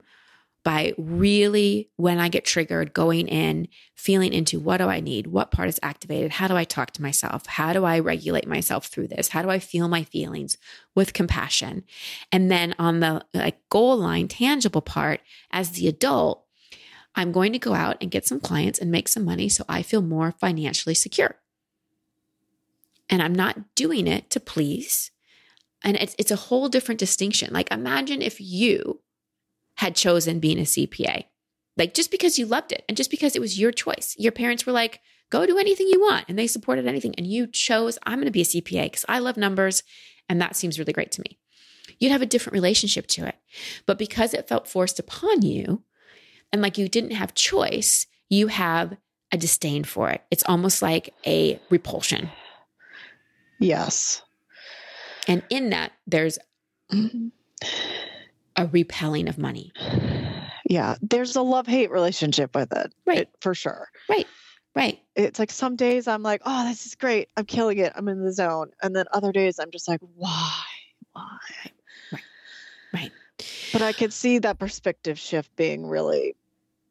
by 0.63 0.93
really, 0.99 1.89
when 1.97 2.19
I 2.19 2.29
get 2.29 2.45
triggered, 2.45 2.93
going 2.93 3.29
in, 3.29 3.67
feeling 3.95 4.35
into 4.35 4.61
what 4.61 4.77
do 4.77 4.89
I 4.89 5.01
need? 5.01 5.27
What 5.27 5.51
part 5.51 5.71
is 5.71 5.81
activated? 5.83 6.33
How 6.33 6.49
do 6.49 6.57
I 6.57 6.65
talk 6.65 6.91
to 6.93 7.03
myself? 7.03 7.47
How 7.47 7.73
do 7.73 7.87
I 7.87 7.99
regulate 7.99 8.47
myself 8.47 8.87
through 8.87 9.09
this? 9.09 9.29
How 9.29 9.41
do 9.41 9.49
I 9.49 9.59
feel 9.59 9.89
my 9.89 10.05
feelings 10.05 10.59
with 10.95 11.15
compassion? 11.15 11.85
And 12.31 12.51
then 12.51 12.75
on 12.79 13.01
the 13.01 13.25
like 13.33 13.59
goal 13.71 13.97
line, 13.97 14.29
tangible 14.29 14.83
part, 14.83 15.23
as 15.51 15.71
the 15.71 15.89
adult, 15.89 16.45
I'm 17.15 17.33
going 17.33 17.53
to 17.53 17.59
go 17.59 17.75
out 17.75 17.97
and 18.01 18.11
get 18.11 18.27
some 18.27 18.41
clients 18.41 18.79
and 18.79 18.91
make 18.91 19.09
some 19.09 19.25
money 19.25 19.49
so 19.49 19.65
I 19.69 19.83
feel 19.83 20.03
more 20.03 20.33
financially 20.33 20.95
secure. 20.95 21.37
And 23.09 23.23
I'm 23.23 23.35
not 23.35 23.75
doing 23.75 24.07
it 24.07 24.31
to 24.31 24.41
please. 24.41 25.11
And 25.83 25.97
it's 25.97 26.15
it's 26.19 26.31
a 26.31 26.37
whole 26.37 26.69
different 26.69 27.01
distinction. 27.01 27.53
Like 27.53 27.71
imagine 27.73 28.23
if 28.23 28.41
you 28.41 29.01
had 29.77 29.97
chosen 29.97 30.39
being 30.39 30.59
a 30.59 30.63
CPA. 30.63 31.25
Like 31.77 31.95
just 31.95 32.11
because 32.11 32.39
you 32.39 32.47
loved 32.47 32.73
it 32.73 32.85
and 32.89 32.97
just 32.97 33.11
because 33.11 33.35
it 33.35 33.41
was 33.41 33.59
your 33.59 33.73
choice. 33.73 34.15
Your 34.19 34.33
parents 34.33 34.67
were 34.67 34.73
like, 34.73 35.01
go 35.31 35.47
do 35.47 35.59
anything 35.59 35.89
you 35.89 36.01
want. 36.01 36.27
And 36.29 36.39
they 36.39 36.47
supported 36.47 36.87
anything. 36.87 37.15
And 37.17 37.27
you 37.27 37.47
chose, 37.47 37.99
I'm 38.05 38.17
going 38.17 38.27
to 38.27 38.31
be 38.31 38.43
a 38.43 38.45
CPA 38.45 38.85
because 38.85 39.05
I 39.09 39.19
love 39.21 39.37
numbers. 39.37 39.83
And 40.29 40.41
that 40.41 40.57
seems 40.57 40.79
really 40.79 40.93
great 40.93 41.11
to 41.13 41.23
me. 41.23 41.39
You'd 41.99 42.13
have 42.13 42.23
a 42.23 42.27
different 42.27 42.55
relationship 42.55 43.07
to 43.09 43.27
it. 43.27 43.37
But 43.87 43.99
because 43.99 44.35
it 44.35 44.49
felt 44.49 44.69
forced 44.69 44.99
upon 44.99 45.43
you 45.43 45.83
and 46.53 46.63
like 46.63 46.79
you 46.79 46.89
didn't 46.89 47.13
have 47.13 47.35
choice, 47.35 48.07
you 48.29 48.49
have 48.49 48.97
a 49.33 49.37
disdain 49.37 49.85
for 49.85 50.11
it. 50.11 50.23
It's 50.31 50.45
almost 50.45 50.83
like 50.83 51.15
a 51.27 51.61
repulsion. 51.71 52.31
Yes. 53.59 54.23
And 55.29 55.43
in 55.51 55.71
that, 55.71 55.93
there's 56.07 56.39
a 58.57 58.67
repelling 58.67 59.29
of 59.29 59.39
money. 59.39 59.73
Yeah, 60.69 60.97
there's 61.03 61.37
a 61.37 61.43
love 61.43 61.67
hate 61.67 61.91
relationship 61.91 62.55
with 62.55 62.73
it. 62.73 62.93
Right. 63.07 63.19
It, 63.19 63.31
for 63.41 63.55
sure. 63.55 63.89
Right. 64.09 64.27
Right. 64.75 65.01
It's 65.17 65.39
like 65.39 65.51
some 65.51 65.75
days 65.75 66.07
I'm 66.07 66.23
like, 66.23 66.43
oh, 66.47 66.69
this 66.69 66.87
is 66.87 66.95
great. 66.95 67.29
I'm 67.37 67.45
killing 67.45 67.79
it. 67.79 67.93
I'm 67.97 68.09
in 68.09 68.25
the 68.25 68.33
zone. 68.33 68.71
And 68.83 68.95
then 68.95 69.07
other 69.13 69.33
days 69.33 69.59
I'm 69.59 69.71
just 69.73 69.89
like, 69.89 70.01
why? 70.15 70.63
Why? 71.13 71.39
Right. 72.13 72.23
Right. 72.95 73.13
But 73.73 73.83
I 73.83 73.93
could 73.93 74.13
see 74.13 74.39
that 74.39 74.59
perspective 74.59 75.19
shift 75.19 75.55
being 75.57 75.87
really 75.87 76.37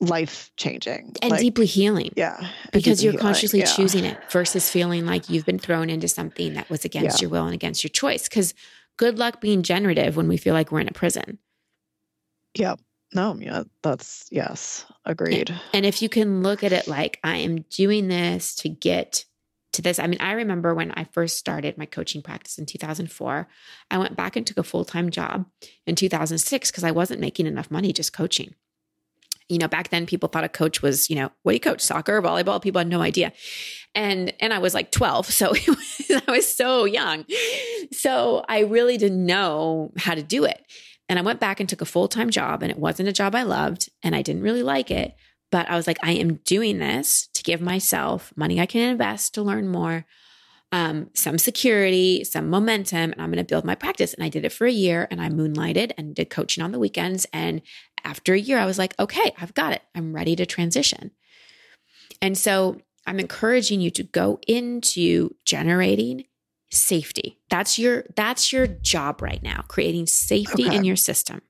life 0.01 0.51
changing 0.55 1.13
and 1.21 1.31
like, 1.31 1.41
deeply 1.41 1.65
healing. 1.65 2.11
Yeah. 2.15 2.39
Because 2.71 3.03
you're 3.03 3.13
healing. 3.13 3.21
consciously 3.21 3.59
yeah. 3.59 3.65
choosing 3.65 4.05
it 4.05 4.17
versus 4.31 4.69
feeling 4.69 5.05
like 5.05 5.29
you've 5.29 5.45
been 5.45 5.59
thrown 5.59 5.89
into 5.89 6.07
something 6.07 6.53
that 6.53 6.69
was 6.69 6.85
against 6.85 7.19
yeah. 7.19 7.25
your 7.25 7.29
will 7.31 7.45
and 7.45 7.53
against 7.53 7.83
your 7.83 7.89
choice. 7.89 8.29
Because 8.29 8.53
good 8.97 9.17
luck 9.17 9.41
being 9.41 9.63
generative 9.63 10.15
when 10.15 10.27
we 10.27 10.37
feel 10.37 10.53
like 10.53 10.71
we're 10.71 10.79
in 10.79 10.87
a 10.87 10.93
prison. 10.93 11.39
Yeah. 12.57 12.75
No, 13.13 13.35
yeah, 13.39 13.63
that's 13.81 14.27
yes, 14.29 14.85
agreed. 15.03 15.51
And 15.73 15.83
if 15.83 16.03
you 16.03 16.09
can 16.09 16.43
look 16.43 16.63
at 16.63 16.71
it 16.71 16.87
like 16.87 17.19
I 17.23 17.37
am 17.37 17.61
doing 17.71 18.07
this 18.07 18.53
to 18.57 18.69
get 18.69 19.25
to 19.73 19.81
this. 19.81 19.99
I 19.99 20.07
mean, 20.07 20.19
I 20.19 20.33
remember 20.33 20.73
when 20.73 20.91
I 20.91 21.05
first 21.05 21.37
started 21.37 21.77
my 21.77 21.85
coaching 21.85 22.21
practice 22.21 22.57
in 22.57 22.65
2004, 22.65 23.47
I 23.91 23.97
went 23.97 24.15
back 24.15 24.35
and 24.35 24.45
took 24.45 24.57
a 24.57 24.63
full-time 24.63 25.09
job 25.09 25.45
in 25.85 25.95
2006 25.95 26.71
because 26.71 26.83
I 26.83 26.91
wasn't 26.91 27.19
making 27.19 27.47
enough 27.47 27.71
money 27.71 27.93
just 27.93 28.13
coaching. 28.13 28.55
You 29.49 29.57
know, 29.57 29.67
back 29.67 29.89
then 29.89 30.05
people 30.05 30.29
thought 30.29 30.43
a 30.43 30.49
coach 30.49 30.81
was, 30.81 31.09
you 31.09 31.15
know, 31.15 31.31
what 31.43 31.51
do 31.51 31.55
you 31.55 31.59
coach? 31.59 31.81
Soccer, 31.81 32.21
volleyball? 32.21 32.61
People 32.61 32.79
had 32.79 32.87
no 32.87 33.01
idea. 33.01 33.33
And 33.95 34.33
and 34.39 34.53
I 34.53 34.59
was 34.59 34.73
like 34.73 34.91
12, 34.91 35.25
so 35.27 35.49
was, 35.67 36.11
I 36.27 36.31
was 36.31 36.55
so 36.55 36.85
young. 36.85 37.25
So 37.91 38.45
I 38.47 38.59
really 38.59 38.97
didn't 38.97 39.25
know 39.25 39.91
how 39.97 40.13
to 40.13 40.23
do 40.23 40.45
it. 40.45 40.63
And 41.09 41.17
I 41.17 41.23
went 41.23 41.39
back 41.39 41.59
and 41.59 41.67
took 41.67 41.81
a 41.81 41.85
full 41.85 42.07
time 42.07 42.29
job, 42.29 42.61
and 42.61 42.71
it 42.71 42.77
wasn't 42.77 43.09
a 43.09 43.13
job 43.13 43.33
I 43.33 43.43
loved, 43.43 43.89
and 44.03 44.15
I 44.15 44.21
didn't 44.21 44.43
really 44.43 44.63
like 44.63 44.91
it. 44.91 45.15
But 45.51 45.67
I 45.67 45.75
was 45.75 45.87
like, 45.87 45.97
I 46.03 46.11
am 46.11 46.35
doing 46.45 46.77
this 46.77 47.27
to 47.33 47.43
give 47.43 47.59
myself 47.59 48.31
money 48.35 48.59
I 48.59 48.67
can 48.67 48.87
invest 48.87 49.33
to 49.33 49.41
learn 49.41 49.67
more, 49.67 50.05
um, 50.71 51.09
some 51.15 51.39
security, 51.39 52.23
some 52.23 52.51
momentum, 52.51 53.11
and 53.11 53.19
I'm 53.19 53.31
going 53.31 53.43
to 53.43 53.49
build 53.49 53.65
my 53.65 53.73
practice. 53.73 54.13
And 54.13 54.23
I 54.23 54.29
did 54.29 54.45
it 54.45 54.51
for 54.51 54.67
a 54.67 54.71
year, 54.71 55.07
and 55.09 55.19
I 55.19 55.29
moonlighted 55.29 55.93
and 55.97 56.13
did 56.13 56.29
coaching 56.29 56.63
on 56.63 56.71
the 56.71 56.77
weekends. 56.77 57.25
And 57.33 57.63
after 58.03 58.33
a 58.33 58.39
year, 58.39 58.57
I 58.57 58.65
was 58.65 58.77
like, 58.77 58.93
okay, 58.99 59.33
I've 59.39 59.53
got 59.53 59.73
it. 59.73 59.81
I'm 59.95 60.13
ready 60.13 60.35
to 60.35 60.45
transition. 60.45 61.11
And 62.21 62.37
so 62.37 62.81
I'm 63.05 63.19
encouraging 63.19 63.81
you 63.81 63.91
to 63.91 64.03
go 64.03 64.39
into 64.47 65.35
generating 65.45 66.25
safety. 66.71 67.39
That's 67.49 67.79
your 67.79 68.05
that's 68.15 68.53
your 68.53 68.67
job 68.67 69.21
right 69.21 69.41
now, 69.41 69.63
creating 69.67 70.07
safety 70.07 70.67
okay. 70.67 70.75
in 70.75 70.83
your 70.83 70.95
system. 70.95 71.41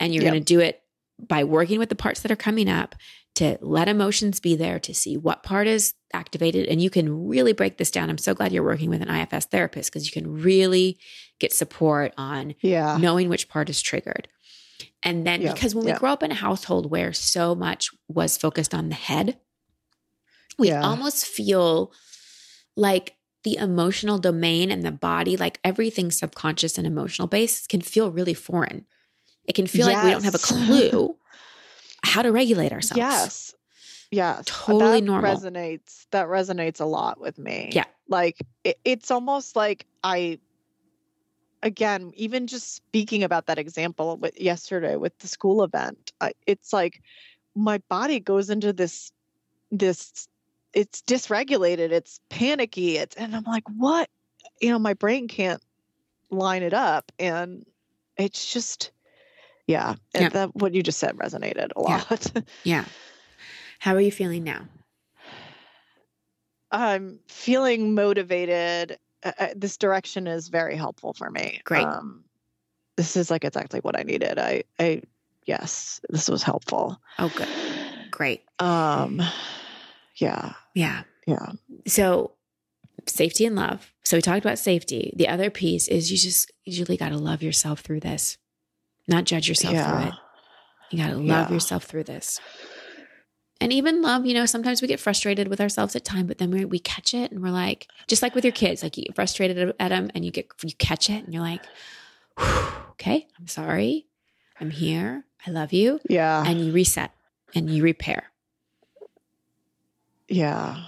And 0.00 0.14
you're 0.14 0.22
yep. 0.22 0.32
going 0.32 0.42
to 0.42 0.54
do 0.54 0.60
it 0.60 0.82
by 1.18 1.44
working 1.44 1.78
with 1.78 1.88
the 1.88 1.96
parts 1.96 2.20
that 2.20 2.30
are 2.30 2.36
coming 2.36 2.68
up 2.68 2.94
to 3.36 3.58
let 3.60 3.88
emotions 3.88 4.40
be 4.40 4.56
there 4.56 4.78
to 4.80 4.94
see 4.94 5.16
what 5.16 5.42
part 5.42 5.66
is 5.66 5.92
activated 6.14 6.66
and 6.68 6.80
you 6.80 6.88
can 6.88 7.28
really 7.28 7.52
break 7.52 7.76
this 7.76 7.90
down. 7.90 8.08
I'm 8.08 8.18
so 8.18 8.34
glad 8.34 8.50
you're 8.50 8.62
working 8.62 8.88
with 8.88 9.02
an 9.02 9.10
IFS 9.10 9.46
therapist 9.46 9.92
because 9.92 10.06
you 10.06 10.12
can 10.12 10.42
really 10.42 10.98
get 11.38 11.52
support 11.52 12.14
on 12.16 12.54
yeah. 12.62 12.96
knowing 12.96 13.28
which 13.28 13.48
part 13.48 13.68
is 13.68 13.82
triggered. 13.82 14.28
And 15.06 15.24
then 15.24 15.40
because 15.40 15.72
when 15.72 15.84
we 15.84 15.92
grow 15.92 16.10
up 16.10 16.24
in 16.24 16.32
a 16.32 16.34
household 16.34 16.90
where 16.90 17.12
so 17.12 17.54
much 17.54 17.90
was 18.08 18.36
focused 18.36 18.74
on 18.74 18.88
the 18.88 18.96
head, 18.96 19.38
we 20.58 20.72
almost 20.72 21.24
feel 21.24 21.92
like 22.76 23.14
the 23.44 23.56
emotional 23.56 24.18
domain 24.18 24.72
and 24.72 24.82
the 24.82 24.90
body, 24.90 25.36
like 25.36 25.60
everything 25.62 26.10
subconscious 26.10 26.76
and 26.76 26.88
emotional 26.88 27.28
based, 27.28 27.68
can 27.68 27.80
feel 27.80 28.10
really 28.10 28.34
foreign. 28.34 28.84
It 29.44 29.54
can 29.54 29.68
feel 29.68 29.86
yes. 29.86 29.94
like 29.94 30.04
we 30.04 30.10
don't 30.10 30.24
have 30.24 30.34
a 30.34 30.38
clue 30.42 31.16
how 32.02 32.22
to 32.22 32.32
regulate 32.32 32.72
ourselves. 32.72 32.98
Yes. 32.98 33.54
Yes. 34.10 34.42
Totally 34.46 35.00
that 35.00 35.06
normal. 35.06 35.36
Resonates. 35.36 36.06
That 36.10 36.26
resonates 36.26 36.80
a 36.80 36.84
lot 36.84 37.20
with 37.20 37.38
me. 37.38 37.70
Yeah. 37.72 37.84
Like 38.08 38.38
it, 38.64 38.80
it's 38.84 39.12
almost 39.12 39.54
like 39.54 39.86
I 40.02 40.40
again, 41.66 42.12
even 42.14 42.46
just 42.46 42.76
speaking 42.76 43.24
about 43.24 43.46
that 43.46 43.58
example 43.58 44.16
with 44.16 44.40
yesterday 44.40 44.94
with 44.94 45.18
the 45.18 45.26
school 45.26 45.64
event, 45.64 46.12
I, 46.20 46.32
it's 46.46 46.72
like 46.72 47.02
my 47.56 47.78
body 47.88 48.20
goes 48.20 48.50
into 48.50 48.72
this 48.72 49.10
this 49.72 50.28
it's 50.72 51.02
dysregulated 51.02 51.90
it's 51.90 52.20
panicky 52.28 52.98
it's 52.98 53.16
and 53.16 53.34
i'm 53.34 53.42
like 53.44 53.64
what 53.76 54.08
you 54.60 54.70
know 54.70 54.78
my 54.78 54.94
brain 54.94 55.26
can't 55.26 55.60
line 56.30 56.62
it 56.62 56.74
up 56.74 57.10
and 57.18 57.64
it's 58.16 58.52
just 58.52 58.92
yeah, 59.66 59.96
yeah. 60.14 60.28
that 60.28 60.54
what 60.54 60.74
you 60.74 60.82
just 60.82 61.00
said 61.00 61.16
resonated 61.16 61.70
a 61.74 61.80
lot 61.80 62.30
yeah. 62.34 62.42
yeah 62.64 62.84
how 63.80 63.94
are 63.94 64.00
you 64.00 64.12
feeling 64.12 64.44
now 64.44 64.68
i'm 66.70 67.18
feeling 67.26 67.94
motivated 67.94 68.98
uh, 69.24 69.32
uh, 69.38 69.48
this 69.56 69.76
direction 69.76 70.26
is 70.26 70.48
very 70.48 70.76
helpful 70.76 71.12
for 71.12 71.30
me 71.30 71.60
great 71.64 71.84
um, 71.84 72.24
this 72.96 73.16
is 73.16 73.30
like 73.30 73.44
exactly 73.44 73.80
what 73.80 73.98
i 73.98 74.02
needed 74.02 74.38
i 74.38 74.62
i 74.78 75.02
yes 75.46 76.00
this 76.10 76.28
was 76.28 76.42
helpful 76.42 77.00
oh 77.18 77.32
good 77.36 77.48
great 78.10 78.42
um 78.58 79.22
yeah. 80.16 80.54
Yeah. 80.74 81.02
Yeah. 81.26 81.52
So 81.86 82.32
safety 83.06 83.44
and 83.46 83.56
love. 83.56 83.92
So 84.04 84.16
we 84.16 84.22
talked 84.22 84.44
about 84.44 84.58
safety. 84.58 85.12
The 85.16 85.28
other 85.28 85.50
piece 85.50 85.88
is 85.88 86.10
you 86.10 86.18
just 86.18 86.50
usually 86.64 86.96
got 86.96 87.10
to 87.10 87.18
love 87.18 87.42
yourself 87.42 87.80
through 87.80 88.00
this, 88.00 88.38
not 89.06 89.24
judge 89.24 89.48
yourself 89.48 89.74
yeah. 89.74 89.90
through 89.90 90.08
it. 90.08 90.14
You 90.90 90.98
got 90.98 91.10
to 91.10 91.16
love 91.16 91.48
yeah. 91.48 91.54
yourself 91.54 91.84
through 91.84 92.04
this. 92.04 92.40
And 93.60 93.72
even 93.72 94.02
love, 94.02 94.26
you 94.26 94.34
know, 94.34 94.44
sometimes 94.44 94.82
we 94.82 94.88
get 94.88 95.00
frustrated 95.00 95.48
with 95.48 95.60
ourselves 95.60 95.96
at 95.96 96.04
time, 96.04 96.26
but 96.26 96.38
then 96.38 96.50
we, 96.50 96.64
we 96.64 96.78
catch 96.78 97.14
it 97.14 97.32
and 97.32 97.42
we're 97.42 97.50
like, 97.50 97.88
just 98.06 98.22
like 98.22 98.34
with 98.34 98.44
your 98.44 98.52
kids, 98.52 98.82
like 98.82 98.96
you 98.98 99.04
get 99.04 99.14
frustrated 99.14 99.74
at 99.80 99.88
them 99.88 100.10
and 100.14 100.24
you 100.24 100.30
get, 100.30 100.48
you 100.62 100.74
catch 100.78 101.08
it 101.08 101.24
and 101.24 101.32
you're 101.32 101.42
like, 101.42 101.62
okay, 102.90 103.26
I'm 103.38 103.46
sorry. 103.46 104.06
I'm 104.60 104.70
here. 104.70 105.24
I 105.46 105.50
love 105.50 105.72
you. 105.72 106.00
Yeah. 106.08 106.44
And 106.46 106.60
you 106.60 106.72
reset 106.72 107.12
and 107.54 107.70
you 107.70 107.82
repair. 107.82 108.24
Yeah. 110.28 110.82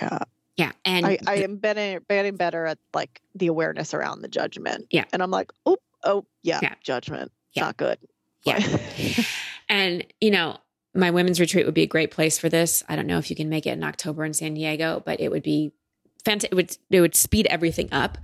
Yeah. 0.00 0.18
Yeah. 0.56 0.72
And 0.84 1.06
I, 1.06 1.18
I 1.26 1.34
am 1.36 1.58
getting, 1.58 2.00
getting 2.08 2.36
better 2.36 2.66
at 2.66 2.78
like 2.94 3.20
the 3.34 3.48
awareness 3.48 3.94
around 3.94 4.22
the 4.22 4.28
judgment. 4.28 4.86
Yeah. 4.90 5.04
And 5.12 5.22
I'm 5.22 5.30
like, 5.30 5.52
oh, 5.66 5.76
oh, 6.04 6.24
yeah, 6.42 6.60
yeah. 6.62 6.74
judgment. 6.82 7.30
Yeah. 7.52 7.64
Not 7.64 7.76
good. 7.76 7.98
Yeah. 8.44 8.64
and, 9.68 10.04
you 10.20 10.30
know, 10.30 10.56
my 10.94 11.10
women's 11.10 11.40
retreat 11.40 11.66
would 11.66 11.74
be 11.74 11.82
a 11.82 11.86
great 11.86 12.10
place 12.10 12.38
for 12.38 12.48
this. 12.48 12.82
I 12.88 12.96
don't 12.96 13.06
know 13.06 13.18
if 13.18 13.30
you 13.30 13.36
can 13.36 13.48
make 13.48 13.66
it 13.66 13.72
in 13.72 13.84
October 13.84 14.24
in 14.24 14.34
San 14.34 14.54
Diego, 14.54 15.02
but 15.04 15.20
it 15.20 15.30
would 15.30 15.42
be 15.42 15.72
fantastic. 16.24 16.52
It 16.52 16.54
would, 16.54 16.76
it 16.90 17.00
would 17.00 17.14
speed 17.14 17.46
everything 17.46 17.88
up. 17.92 18.18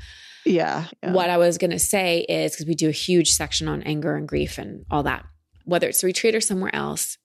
Yeah, 0.44 0.86
yeah. 1.02 1.12
What 1.12 1.30
I 1.30 1.38
was 1.38 1.56
going 1.56 1.70
to 1.70 1.78
say 1.78 2.20
is 2.20 2.52
because 2.52 2.66
we 2.66 2.74
do 2.74 2.88
a 2.88 2.92
huge 2.92 3.30
section 3.32 3.66
on 3.66 3.82
anger 3.82 4.14
and 4.14 4.28
grief 4.28 4.58
and 4.58 4.84
all 4.90 5.02
that, 5.04 5.24
whether 5.64 5.88
it's 5.88 6.02
a 6.02 6.06
retreat 6.06 6.34
or 6.34 6.40
somewhere 6.40 6.74
else, 6.74 7.16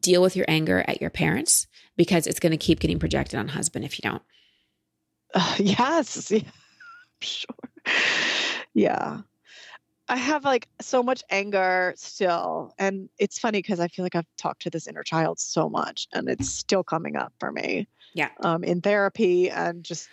deal 0.00 0.22
with 0.22 0.36
your 0.36 0.46
anger 0.48 0.84
at 0.86 1.00
your 1.00 1.10
parents 1.10 1.66
because 1.96 2.26
it's 2.26 2.40
going 2.40 2.52
to 2.52 2.56
keep 2.56 2.80
getting 2.80 2.98
projected 2.98 3.38
on 3.38 3.48
husband 3.48 3.84
if 3.84 3.98
you 3.98 4.08
don't. 4.08 4.22
Uh, 5.34 5.56
yes. 5.58 6.32
Yeah. 6.42 6.42
Sure. 7.20 7.54
Yeah. 8.74 9.20
I 10.12 10.16
have 10.16 10.44
like 10.44 10.68
so 10.78 11.02
much 11.02 11.22
anger 11.30 11.94
still. 11.96 12.74
And 12.78 13.08
it's 13.18 13.38
funny 13.38 13.62
because 13.62 13.80
I 13.80 13.88
feel 13.88 14.04
like 14.04 14.14
I've 14.14 14.26
talked 14.36 14.60
to 14.62 14.70
this 14.70 14.86
inner 14.86 15.02
child 15.02 15.40
so 15.40 15.70
much 15.70 16.06
and 16.12 16.28
it's 16.28 16.50
still 16.50 16.84
coming 16.84 17.16
up 17.16 17.32
for 17.40 17.50
me. 17.50 17.88
Yeah. 18.12 18.28
Um, 18.40 18.62
in 18.62 18.82
therapy 18.82 19.48
and 19.48 19.82
just 19.82 20.10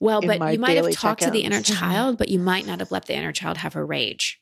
well, 0.00 0.22
but 0.22 0.50
you 0.50 0.58
might 0.58 0.78
have 0.78 0.90
talked 0.92 1.24
to 1.24 1.30
the 1.30 1.42
inner 1.42 1.60
child, 1.62 2.16
but 2.16 2.30
you 2.30 2.38
might 2.38 2.66
not 2.66 2.78
have 2.78 2.90
let 2.90 3.04
the 3.04 3.14
inner 3.14 3.32
child 3.32 3.58
have 3.58 3.74
her 3.74 3.84
rage. 3.84 4.40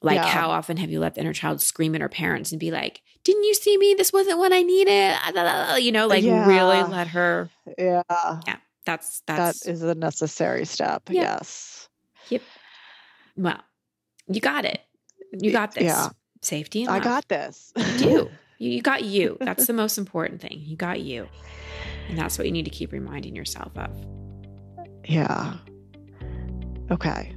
Like, 0.00 0.16
yeah. 0.16 0.26
how 0.26 0.50
often 0.50 0.76
have 0.76 0.90
you 0.90 1.00
let 1.00 1.16
the 1.16 1.22
inner 1.22 1.32
child 1.32 1.60
scream 1.60 1.96
at 1.96 2.00
her 2.00 2.08
parents 2.08 2.52
and 2.52 2.60
be 2.60 2.70
like, 2.70 3.02
"Didn't 3.24 3.44
you 3.44 3.54
see 3.54 3.76
me? 3.78 3.94
This 3.96 4.12
wasn't 4.12 4.38
what 4.38 4.52
I 4.52 4.62
needed." 4.62 5.16
You 5.82 5.90
know, 5.90 6.06
like 6.06 6.22
yeah. 6.22 6.46
really 6.46 6.82
let 6.82 7.08
her. 7.08 7.50
Yeah. 7.78 8.02
Yeah. 8.08 8.56
That's 8.84 9.22
that's 9.26 9.60
that 9.60 9.70
is 9.70 9.82
a 9.82 9.94
necessary 9.94 10.66
step. 10.66 11.02
Yeah. 11.08 11.22
Yes. 11.22 11.88
Yep. 12.28 12.42
Well, 13.36 13.60
you 14.32 14.40
got 14.40 14.64
it. 14.64 14.80
You 15.32 15.52
got 15.52 15.74
this. 15.74 15.84
Yeah. 15.84 16.08
Safety. 16.40 16.86
I 16.86 16.98
got 16.98 17.28
this. 17.28 17.72
you 17.76 17.98
do. 17.98 18.30
You 18.58 18.80
got 18.80 19.02
you. 19.02 19.38
That's 19.40 19.66
the 19.66 19.72
most 19.82 19.98
important 19.98 20.40
thing. 20.40 20.62
You 20.64 20.76
got 20.76 21.00
you. 21.00 21.26
And 22.08 22.16
that's 22.16 22.38
what 22.38 22.46
you 22.46 22.52
need 22.52 22.64
to 22.66 22.70
keep 22.70 22.92
reminding 22.92 23.34
yourself 23.34 23.76
of. 23.76 23.90
Yeah. 25.04 25.54
Okay. 26.88 27.34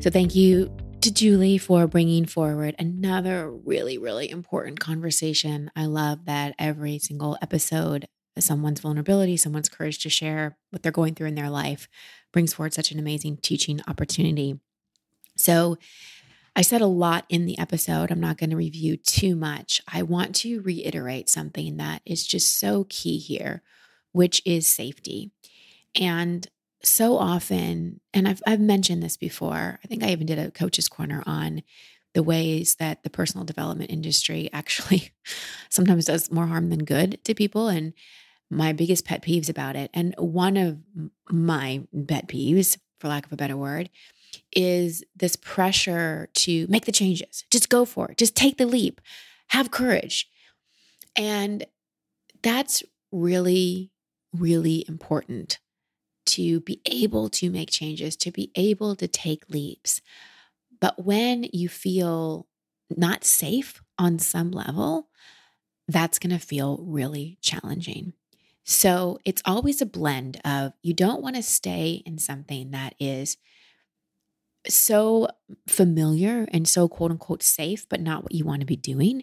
So 0.00 0.10
thank 0.10 0.34
you 0.34 0.76
to 1.02 1.12
Julie 1.12 1.58
for 1.58 1.86
bringing 1.86 2.26
forward 2.26 2.74
another 2.80 3.48
really, 3.48 3.96
really 3.96 4.28
important 4.28 4.80
conversation. 4.80 5.70
I 5.76 5.86
love 5.86 6.24
that 6.24 6.56
every 6.58 6.98
single 6.98 7.38
episode, 7.40 8.08
someone's 8.40 8.80
vulnerability, 8.80 9.36
someone's 9.36 9.68
courage 9.68 10.00
to 10.00 10.10
share 10.10 10.56
what 10.70 10.82
they're 10.82 10.90
going 10.90 11.14
through 11.14 11.28
in 11.28 11.36
their 11.36 11.50
life 11.50 11.88
brings 12.36 12.52
forward 12.52 12.74
such 12.74 12.92
an 12.92 12.98
amazing 12.98 13.38
teaching 13.38 13.80
opportunity. 13.88 14.60
So, 15.38 15.78
I 16.54 16.60
said 16.60 16.82
a 16.82 16.86
lot 16.86 17.24
in 17.30 17.46
the 17.46 17.58
episode. 17.58 18.10
I'm 18.10 18.20
not 18.20 18.36
going 18.36 18.50
to 18.50 18.56
review 18.56 18.98
too 18.98 19.36
much. 19.36 19.80
I 19.90 20.02
want 20.02 20.34
to 20.36 20.60
reiterate 20.60 21.30
something 21.30 21.78
that 21.78 22.02
is 22.04 22.26
just 22.26 22.60
so 22.60 22.84
key 22.90 23.16
here, 23.16 23.62
which 24.12 24.42
is 24.44 24.66
safety. 24.66 25.30
And 25.98 26.46
so 26.82 27.16
often, 27.16 28.00
and 28.12 28.28
I've, 28.28 28.42
I've 28.46 28.60
mentioned 28.60 29.02
this 29.02 29.16
before, 29.16 29.78
I 29.82 29.86
think 29.86 30.02
I 30.02 30.10
even 30.10 30.26
did 30.26 30.38
a 30.38 30.50
coach's 30.50 30.90
corner 30.90 31.22
on 31.24 31.62
the 32.12 32.22
ways 32.22 32.74
that 32.74 33.02
the 33.02 33.10
personal 33.10 33.46
development 33.46 33.90
industry 33.90 34.50
actually 34.52 35.12
sometimes 35.70 36.04
does 36.04 36.30
more 36.30 36.48
harm 36.48 36.68
than 36.68 36.84
good 36.84 37.18
to 37.24 37.34
people. 37.34 37.68
And 37.68 37.94
my 38.50 38.72
biggest 38.72 39.04
pet 39.04 39.22
peeves 39.22 39.48
about 39.48 39.76
it, 39.76 39.90
and 39.92 40.14
one 40.18 40.56
of 40.56 40.78
my 41.30 41.82
pet 42.06 42.28
peeves, 42.28 42.78
for 43.00 43.08
lack 43.08 43.26
of 43.26 43.32
a 43.32 43.36
better 43.36 43.56
word, 43.56 43.90
is 44.54 45.04
this 45.14 45.36
pressure 45.36 46.28
to 46.34 46.66
make 46.68 46.84
the 46.84 46.92
changes. 46.92 47.44
Just 47.50 47.68
go 47.68 47.84
for 47.84 48.10
it. 48.10 48.18
Just 48.18 48.34
take 48.34 48.56
the 48.58 48.66
leap. 48.66 49.00
Have 49.48 49.70
courage. 49.70 50.28
And 51.16 51.66
that's 52.42 52.82
really, 53.10 53.90
really 54.32 54.84
important 54.88 55.58
to 56.26 56.60
be 56.60 56.80
able 56.86 57.28
to 57.30 57.50
make 57.50 57.70
changes, 57.70 58.16
to 58.16 58.30
be 58.30 58.50
able 58.56 58.96
to 58.96 59.08
take 59.08 59.48
leaps. 59.48 60.02
But 60.80 61.04
when 61.04 61.44
you 61.52 61.68
feel 61.68 62.46
not 62.90 63.24
safe 63.24 63.82
on 63.98 64.18
some 64.18 64.50
level, 64.50 65.08
that's 65.88 66.18
going 66.18 66.36
to 66.36 66.44
feel 66.44 66.78
really 66.82 67.38
challenging. 67.40 68.12
So 68.66 69.20
it's 69.24 69.42
always 69.44 69.80
a 69.80 69.86
blend 69.86 70.40
of 70.44 70.72
you 70.82 70.92
don't 70.92 71.22
want 71.22 71.36
to 71.36 71.42
stay 71.42 72.02
in 72.04 72.18
something 72.18 72.72
that 72.72 72.96
is 72.98 73.36
so 74.68 75.28
familiar 75.68 76.48
and 76.52 76.66
so 76.66 76.88
quote 76.88 77.12
unquote 77.12 77.44
safe, 77.44 77.88
but 77.88 78.00
not 78.00 78.24
what 78.24 78.34
you 78.34 78.44
want 78.44 78.60
to 78.60 78.66
be 78.66 78.76
doing 78.76 79.22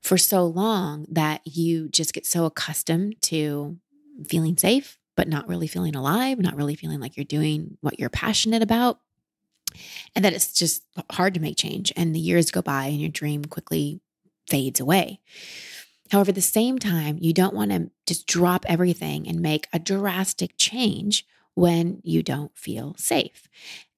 for 0.00 0.16
so 0.16 0.46
long 0.46 1.06
that 1.10 1.42
you 1.44 1.90
just 1.90 2.14
get 2.14 2.24
so 2.24 2.46
accustomed 2.46 3.20
to 3.20 3.76
feeling 4.28 4.56
safe, 4.56 4.98
but 5.14 5.28
not 5.28 5.46
really 5.46 5.66
feeling 5.66 5.94
alive, 5.94 6.38
not 6.38 6.56
really 6.56 6.74
feeling 6.74 7.00
like 7.00 7.18
you're 7.18 7.24
doing 7.24 7.76
what 7.82 8.00
you're 8.00 8.08
passionate 8.08 8.62
about. 8.62 8.98
And 10.16 10.24
that 10.24 10.32
it's 10.32 10.54
just 10.54 10.84
hard 11.12 11.34
to 11.34 11.40
make 11.40 11.58
change. 11.58 11.92
And 11.96 12.14
the 12.14 12.20
years 12.20 12.50
go 12.50 12.62
by 12.62 12.86
and 12.86 13.00
your 13.00 13.10
dream 13.10 13.44
quickly 13.44 14.00
fades 14.48 14.80
away. 14.80 15.20
However, 16.10 16.30
at 16.30 16.34
the 16.36 16.42
same 16.42 16.78
time, 16.78 17.18
you 17.20 17.32
don't 17.32 17.54
want 17.54 17.72
to 17.72 17.90
just 18.06 18.26
drop 18.26 18.64
everything 18.68 19.28
and 19.28 19.40
make 19.40 19.68
a 19.72 19.78
drastic 19.78 20.54
change 20.56 21.26
when 21.54 22.00
you 22.02 22.22
don't 22.22 22.56
feel 22.58 22.94
safe. 22.98 23.48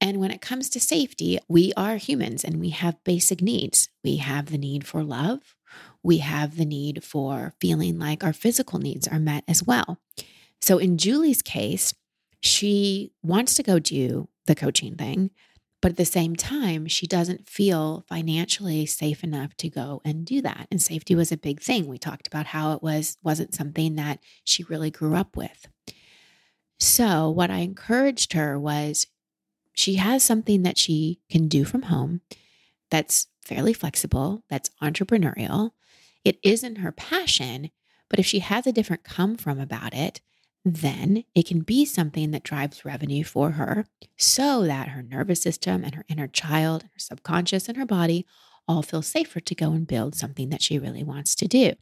And 0.00 0.18
when 0.18 0.30
it 0.30 0.42
comes 0.42 0.68
to 0.70 0.80
safety, 0.80 1.38
we 1.48 1.72
are 1.76 1.96
humans 1.96 2.44
and 2.44 2.60
we 2.60 2.70
have 2.70 3.02
basic 3.04 3.40
needs. 3.40 3.88
We 4.04 4.16
have 4.16 4.46
the 4.46 4.58
need 4.58 4.86
for 4.86 5.02
love, 5.02 5.56
we 6.02 6.18
have 6.18 6.56
the 6.56 6.64
need 6.64 7.02
for 7.02 7.52
feeling 7.60 7.98
like 7.98 8.22
our 8.22 8.32
physical 8.32 8.78
needs 8.78 9.08
are 9.08 9.18
met 9.18 9.44
as 9.48 9.62
well. 9.62 9.98
So 10.60 10.78
in 10.78 10.98
Julie's 10.98 11.42
case, 11.42 11.94
she 12.40 13.12
wants 13.22 13.54
to 13.54 13.62
go 13.62 13.78
do 13.78 14.28
the 14.46 14.54
coaching 14.54 14.94
thing, 14.94 15.30
but 15.86 15.92
at 15.92 15.98
the 15.98 16.04
same 16.04 16.34
time, 16.34 16.88
she 16.88 17.06
doesn't 17.06 17.48
feel 17.48 18.04
financially 18.08 18.86
safe 18.86 19.22
enough 19.22 19.56
to 19.56 19.68
go 19.68 20.02
and 20.04 20.26
do 20.26 20.42
that. 20.42 20.66
And 20.68 20.82
safety 20.82 21.14
was 21.14 21.30
a 21.30 21.36
big 21.36 21.60
thing. 21.60 21.86
We 21.86 21.96
talked 21.96 22.26
about 22.26 22.46
how 22.46 22.72
it 22.72 22.82
was 22.82 23.18
wasn't 23.22 23.54
something 23.54 23.94
that 23.94 24.18
she 24.42 24.64
really 24.64 24.90
grew 24.90 25.14
up 25.14 25.36
with. 25.36 25.68
So, 26.80 27.30
what 27.30 27.52
I 27.52 27.58
encouraged 27.58 28.32
her 28.32 28.58
was 28.58 29.06
she 29.74 29.94
has 29.94 30.24
something 30.24 30.64
that 30.64 30.76
she 30.76 31.20
can 31.30 31.46
do 31.46 31.64
from 31.64 31.82
home 31.82 32.20
that's 32.90 33.28
fairly 33.40 33.72
flexible, 33.72 34.42
that's 34.50 34.70
entrepreneurial. 34.82 35.70
It 36.24 36.40
isn't 36.42 36.78
her 36.78 36.90
passion, 36.90 37.70
but 38.08 38.18
if 38.18 38.26
she 38.26 38.40
has 38.40 38.66
a 38.66 38.72
different 38.72 39.04
come 39.04 39.36
from 39.36 39.60
about 39.60 39.94
it, 39.94 40.20
then 40.74 41.22
it 41.32 41.46
can 41.46 41.60
be 41.60 41.84
something 41.84 42.32
that 42.32 42.42
drives 42.42 42.84
revenue 42.84 43.22
for 43.22 43.52
her 43.52 43.86
so 44.16 44.64
that 44.64 44.88
her 44.88 45.00
nervous 45.00 45.40
system 45.40 45.84
and 45.84 45.94
her 45.94 46.04
inner 46.08 46.26
child 46.26 46.82
and 46.82 46.90
her 46.92 46.98
subconscious 46.98 47.68
and 47.68 47.76
her 47.76 47.86
body 47.86 48.26
all 48.66 48.82
feel 48.82 49.00
safer 49.00 49.38
to 49.38 49.54
go 49.54 49.70
and 49.70 49.86
build 49.86 50.16
something 50.16 50.48
that 50.48 50.60
she 50.60 50.76
really 50.76 51.04
wants 51.04 51.36
to 51.36 51.46
do. 51.46 51.74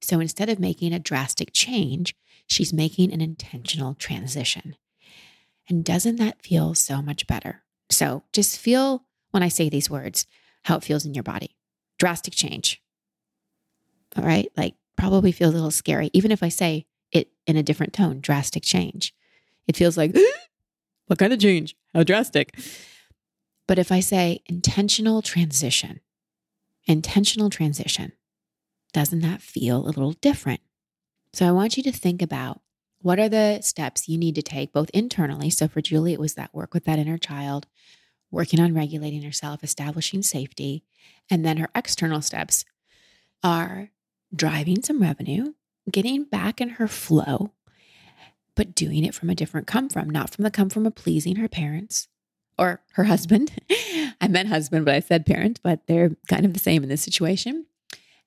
So 0.00 0.20
instead 0.20 0.48
of 0.48 0.60
making 0.60 0.92
a 0.92 1.00
drastic 1.00 1.50
change, 1.52 2.14
she's 2.46 2.72
making 2.72 3.12
an 3.12 3.20
intentional 3.20 3.94
transition. 3.94 4.76
And 5.68 5.84
doesn't 5.84 6.16
that 6.16 6.40
feel 6.40 6.76
so 6.76 7.02
much 7.02 7.26
better? 7.26 7.64
So 7.90 8.22
just 8.32 8.56
feel 8.56 9.02
when 9.32 9.42
I 9.42 9.48
say 9.48 9.68
these 9.68 9.90
words, 9.90 10.26
how 10.62 10.76
it 10.76 10.84
feels 10.84 11.04
in 11.04 11.12
your 11.12 11.24
body. 11.24 11.56
Drastic 11.98 12.34
change. 12.34 12.80
All 14.16 14.22
right. 14.22 14.48
Like 14.56 14.76
probably 14.96 15.32
feels 15.32 15.54
a 15.54 15.56
little 15.56 15.72
scary, 15.72 16.10
even 16.12 16.30
if 16.30 16.44
I 16.44 16.50
say 16.50 16.86
it 17.12 17.30
in 17.46 17.56
a 17.56 17.62
different 17.62 17.92
tone, 17.92 18.20
drastic 18.20 18.62
change. 18.62 19.14
It 19.66 19.76
feels 19.76 19.96
like, 19.96 20.16
what 21.06 21.18
kind 21.18 21.32
of 21.32 21.38
change? 21.38 21.76
How 21.94 22.02
drastic? 22.02 22.58
But 23.66 23.78
if 23.78 23.92
I 23.92 24.00
say 24.00 24.40
intentional 24.46 25.22
transition, 25.22 26.00
intentional 26.86 27.50
transition, 27.50 28.12
doesn't 28.92 29.20
that 29.20 29.42
feel 29.42 29.84
a 29.84 29.88
little 29.88 30.12
different? 30.12 30.60
So 31.34 31.46
I 31.46 31.52
want 31.52 31.76
you 31.76 31.82
to 31.82 31.92
think 31.92 32.22
about 32.22 32.62
what 33.00 33.20
are 33.20 33.28
the 33.28 33.60
steps 33.60 34.08
you 34.08 34.18
need 34.18 34.34
to 34.34 34.42
take 34.42 34.72
both 34.72 34.90
internally. 34.90 35.50
So 35.50 35.68
for 35.68 35.80
Julie, 35.80 36.14
it 36.14 36.20
was 36.20 36.34
that 36.34 36.54
work 36.54 36.74
with 36.74 36.84
that 36.84 36.98
inner 36.98 37.18
child, 37.18 37.66
working 38.30 38.60
on 38.60 38.74
regulating 38.74 39.22
herself, 39.22 39.62
establishing 39.62 40.22
safety. 40.22 40.84
And 41.30 41.44
then 41.44 41.58
her 41.58 41.68
external 41.74 42.22
steps 42.22 42.64
are 43.42 43.90
driving 44.34 44.82
some 44.82 45.00
revenue, 45.00 45.52
getting 45.90 46.24
back 46.24 46.60
in 46.60 46.70
her 46.70 46.88
flow, 46.88 47.52
but 48.54 48.74
doing 48.74 49.04
it 49.04 49.14
from 49.14 49.30
a 49.30 49.34
different 49.34 49.66
come 49.66 49.88
from, 49.88 50.10
not 50.10 50.30
from 50.30 50.44
the 50.44 50.50
come 50.50 50.70
from 50.70 50.86
of 50.86 50.94
pleasing 50.94 51.36
her 51.36 51.48
parents 51.48 52.08
or 52.58 52.82
her 52.94 53.04
husband. 53.04 53.52
I 54.20 54.28
meant 54.28 54.48
husband, 54.48 54.84
but 54.84 54.94
I 54.94 55.00
said 55.00 55.26
parent, 55.26 55.60
but 55.62 55.86
they're 55.86 56.16
kind 56.28 56.44
of 56.44 56.52
the 56.52 56.58
same 56.58 56.82
in 56.82 56.88
this 56.88 57.02
situation 57.02 57.66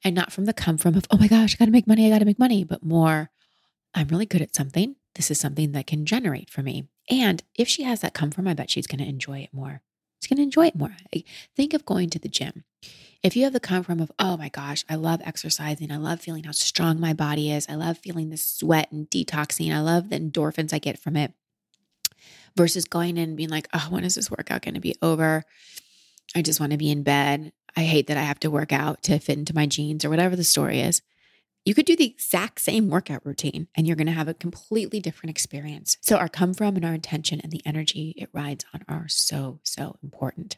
and 0.04 0.16
not 0.16 0.32
from 0.32 0.46
the 0.46 0.54
come 0.54 0.78
from 0.78 0.96
of, 0.96 1.06
oh 1.12 1.18
my 1.18 1.28
gosh, 1.28 1.56
I 1.56 1.58
got 1.58 1.66
to 1.66 1.72
make 1.72 1.88
money, 1.88 2.08
I 2.08 2.10
got 2.10 2.20
to 2.20 2.26
make 2.26 2.40
money, 2.40 2.64
but 2.64 2.84
more, 2.84 3.30
I'm 3.94 4.08
really 4.08 4.26
good 4.26 4.42
at 4.42 4.56
something. 4.56 4.96
This 5.16 5.30
is 5.30 5.40
something 5.40 5.74
that 5.74 5.88
can 5.88 6.06
generate 6.06 6.50
for 6.50 6.64
me. 6.64 6.88
And 7.10 7.44
if 7.56 7.68
she 7.68 7.84
has 7.84 8.00
that 8.02 8.14
come 8.14 8.32
from, 8.32 8.48
I 8.48 8.54
bet 8.54 8.70
she's 8.70 8.88
to 9.00 9.08
enjoy 9.08 9.40
it 9.40 9.54
more. 9.54 9.82
Just 10.22 10.30
going 10.30 10.38
to 10.38 10.44
enjoy 10.44 10.68
it 10.68 10.76
more. 10.76 10.96
think 11.56 11.74
of 11.74 11.86
going 11.86 12.10
to 12.12 12.20
the 12.20 12.30
gym. 12.30 12.64
If 13.24 13.36
you 13.36 13.44
have 13.44 13.54
the 13.54 13.60
come 13.60 13.84
from 13.84 14.00
of, 14.00 14.12
oh 14.20 14.38
my 14.38 14.50
gosh, 14.50 14.84
I 14.90 14.96
love 14.96 15.22
exercising. 15.24 15.92
I 15.92 15.98
love 15.98 16.22
feeling 16.22 16.44
how 16.44 16.52
strong 16.52 17.00
my 17.00 17.14
body 17.14 17.52
is. 17.52 17.68
I 17.70 17.76
love 17.76 17.98
feeling 17.98 18.30
the 18.30 18.38
sweat 18.38 18.92
and 18.92 19.10
detoxing. 19.10 19.74
I 19.74 19.80
love 19.80 20.10
the 20.10 20.20
endorphins 20.20 20.74
I 20.74 20.80
get 20.80 21.00
from 21.00 21.16
it 21.16 21.34
versus 22.56 22.86
going 22.86 23.18
in 23.18 23.30
and 23.30 23.38
being 23.38 23.50
like, 23.50 23.68
oh, 23.74 23.88
when 23.90 24.04
is 24.04 24.16
this 24.16 24.30
workout 24.30 24.62
going 24.62 24.74
to 24.74 24.80
be 24.80 24.96
over? 25.02 25.44
I 26.36 26.42
just 26.42 26.60
want 26.60 26.72
to 26.72 26.78
be 26.78 26.92
in 26.92 27.04
bed. 27.04 27.52
I 27.76 27.82
hate 27.82 28.08
that 28.08 28.18
I 28.18 28.24
have 28.24 28.40
to 28.42 28.52
work 28.52 28.72
out 28.72 29.04
to 29.04 29.20
fit 29.20 29.38
into 29.38 29.56
my 29.56 29.66
jeans 29.66 30.04
or 30.04 30.10
whatever 30.10 30.36
the 30.36 30.44
story 30.44 30.82
is. 30.82 31.02
You 31.64 31.76
could 31.76 31.86
do 31.86 31.96
the 31.96 32.08
exact 32.08 32.62
same 32.62 32.90
workout 32.90 33.26
routine 33.26 33.68
and 33.76 33.86
you're 33.86 33.96
going 33.96 34.08
to 34.08 34.14
have 34.14 34.28
a 34.28 34.34
completely 34.34 35.00
different 35.00 35.30
experience. 35.30 35.98
So, 36.02 36.18
our 36.18 36.30
come 36.30 36.54
from 36.54 36.76
and 36.76 36.86
our 36.86 36.94
intention 36.94 37.40
and 37.40 37.52
the 37.52 37.62
energy 37.66 38.16
it 38.18 38.30
rides 38.34 38.66
on 38.74 38.84
are 38.88 39.08
so, 39.08 39.60
so 39.64 39.98
important. 40.02 40.58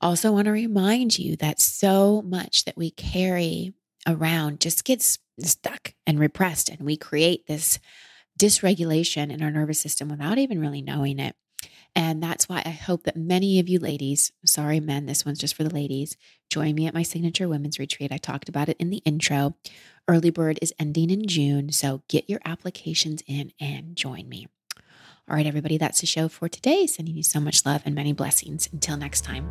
Also, 0.00 0.32
want 0.32 0.46
to 0.46 0.52
remind 0.52 1.18
you 1.18 1.36
that 1.36 1.60
so 1.60 2.22
much 2.22 2.64
that 2.64 2.76
we 2.76 2.90
carry 2.90 3.72
around 4.06 4.60
just 4.60 4.84
gets 4.84 5.18
stuck 5.40 5.94
and 6.06 6.18
repressed, 6.20 6.68
and 6.68 6.82
we 6.82 6.96
create 6.96 7.46
this 7.46 7.78
dysregulation 8.38 9.32
in 9.32 9.42
our 9.42 9.50
nervous 9.50 9.80
system 9.80 10.08
without 10.08 10.38
even 10.38 10.60
really 10.60 10.82
knowing 10.82 11.18
it. 11.18 11.36
And 11.96 12.22
that's 12.22 12.48
why 12.48 12.62
I 12.64 12.70
hope 12.70 13.04
that 13.04 13.16
many 13.16 13.60
of 13.60 13.68
you 13.68 13.78
ladies, 13.78 14.32
sorry, 14.44 14.80
men, 14.80 15.06
this 15.06 15.24
one's 15.24 15.38
just 15.38 15.54
for 15.54 15.62
the 15.62 15.74
ladies, 15.74 16.16
join 16.50 16.74
me 16.74 16.86
at 16.86 16.94
my 16.94 17.02
signature 17.02 17.48
women's 17.48 17.78
retreat. 17.78 18.10
I 18.10 18.16
talked 18.16 18.48
about 18.48 18.68
it 18.68 18.76
in 18.78 18.90
the 18.90 19.02
intro. 19.04 19.54
Early 20.08 20.30
bird 20.30 20.58
is 20.60 20.74
ending 20.78 21.10
in 21.10 21.26
June. 21.26 21.70
So 21.70 22.02
get 22.08 22.28
your 22.28 22.40
applications 22.44 23.22
in 23.26 23.52
and 23.60 23.94
join 23.94 24.28
me. 24.28 24.48
All 25.28 25.36
right, 25.36 25.46
everybody, 25.46 25.78
that's 25.78 26.00
the 26.00 26.06
show 26.06 26.28
for 26.28 26.48
today. 26.48 26.86
Sending 26.86 27.16
you 27.16 27.22
so 27.22 27.40
much 27.40 27.64
love 27.64 27.82
and 27.84 27.94
many 27.94 28.12
blessings. 28.12 28.68
Until 28.72 28.96
next 28.96 29.22
time. 29.22 29.50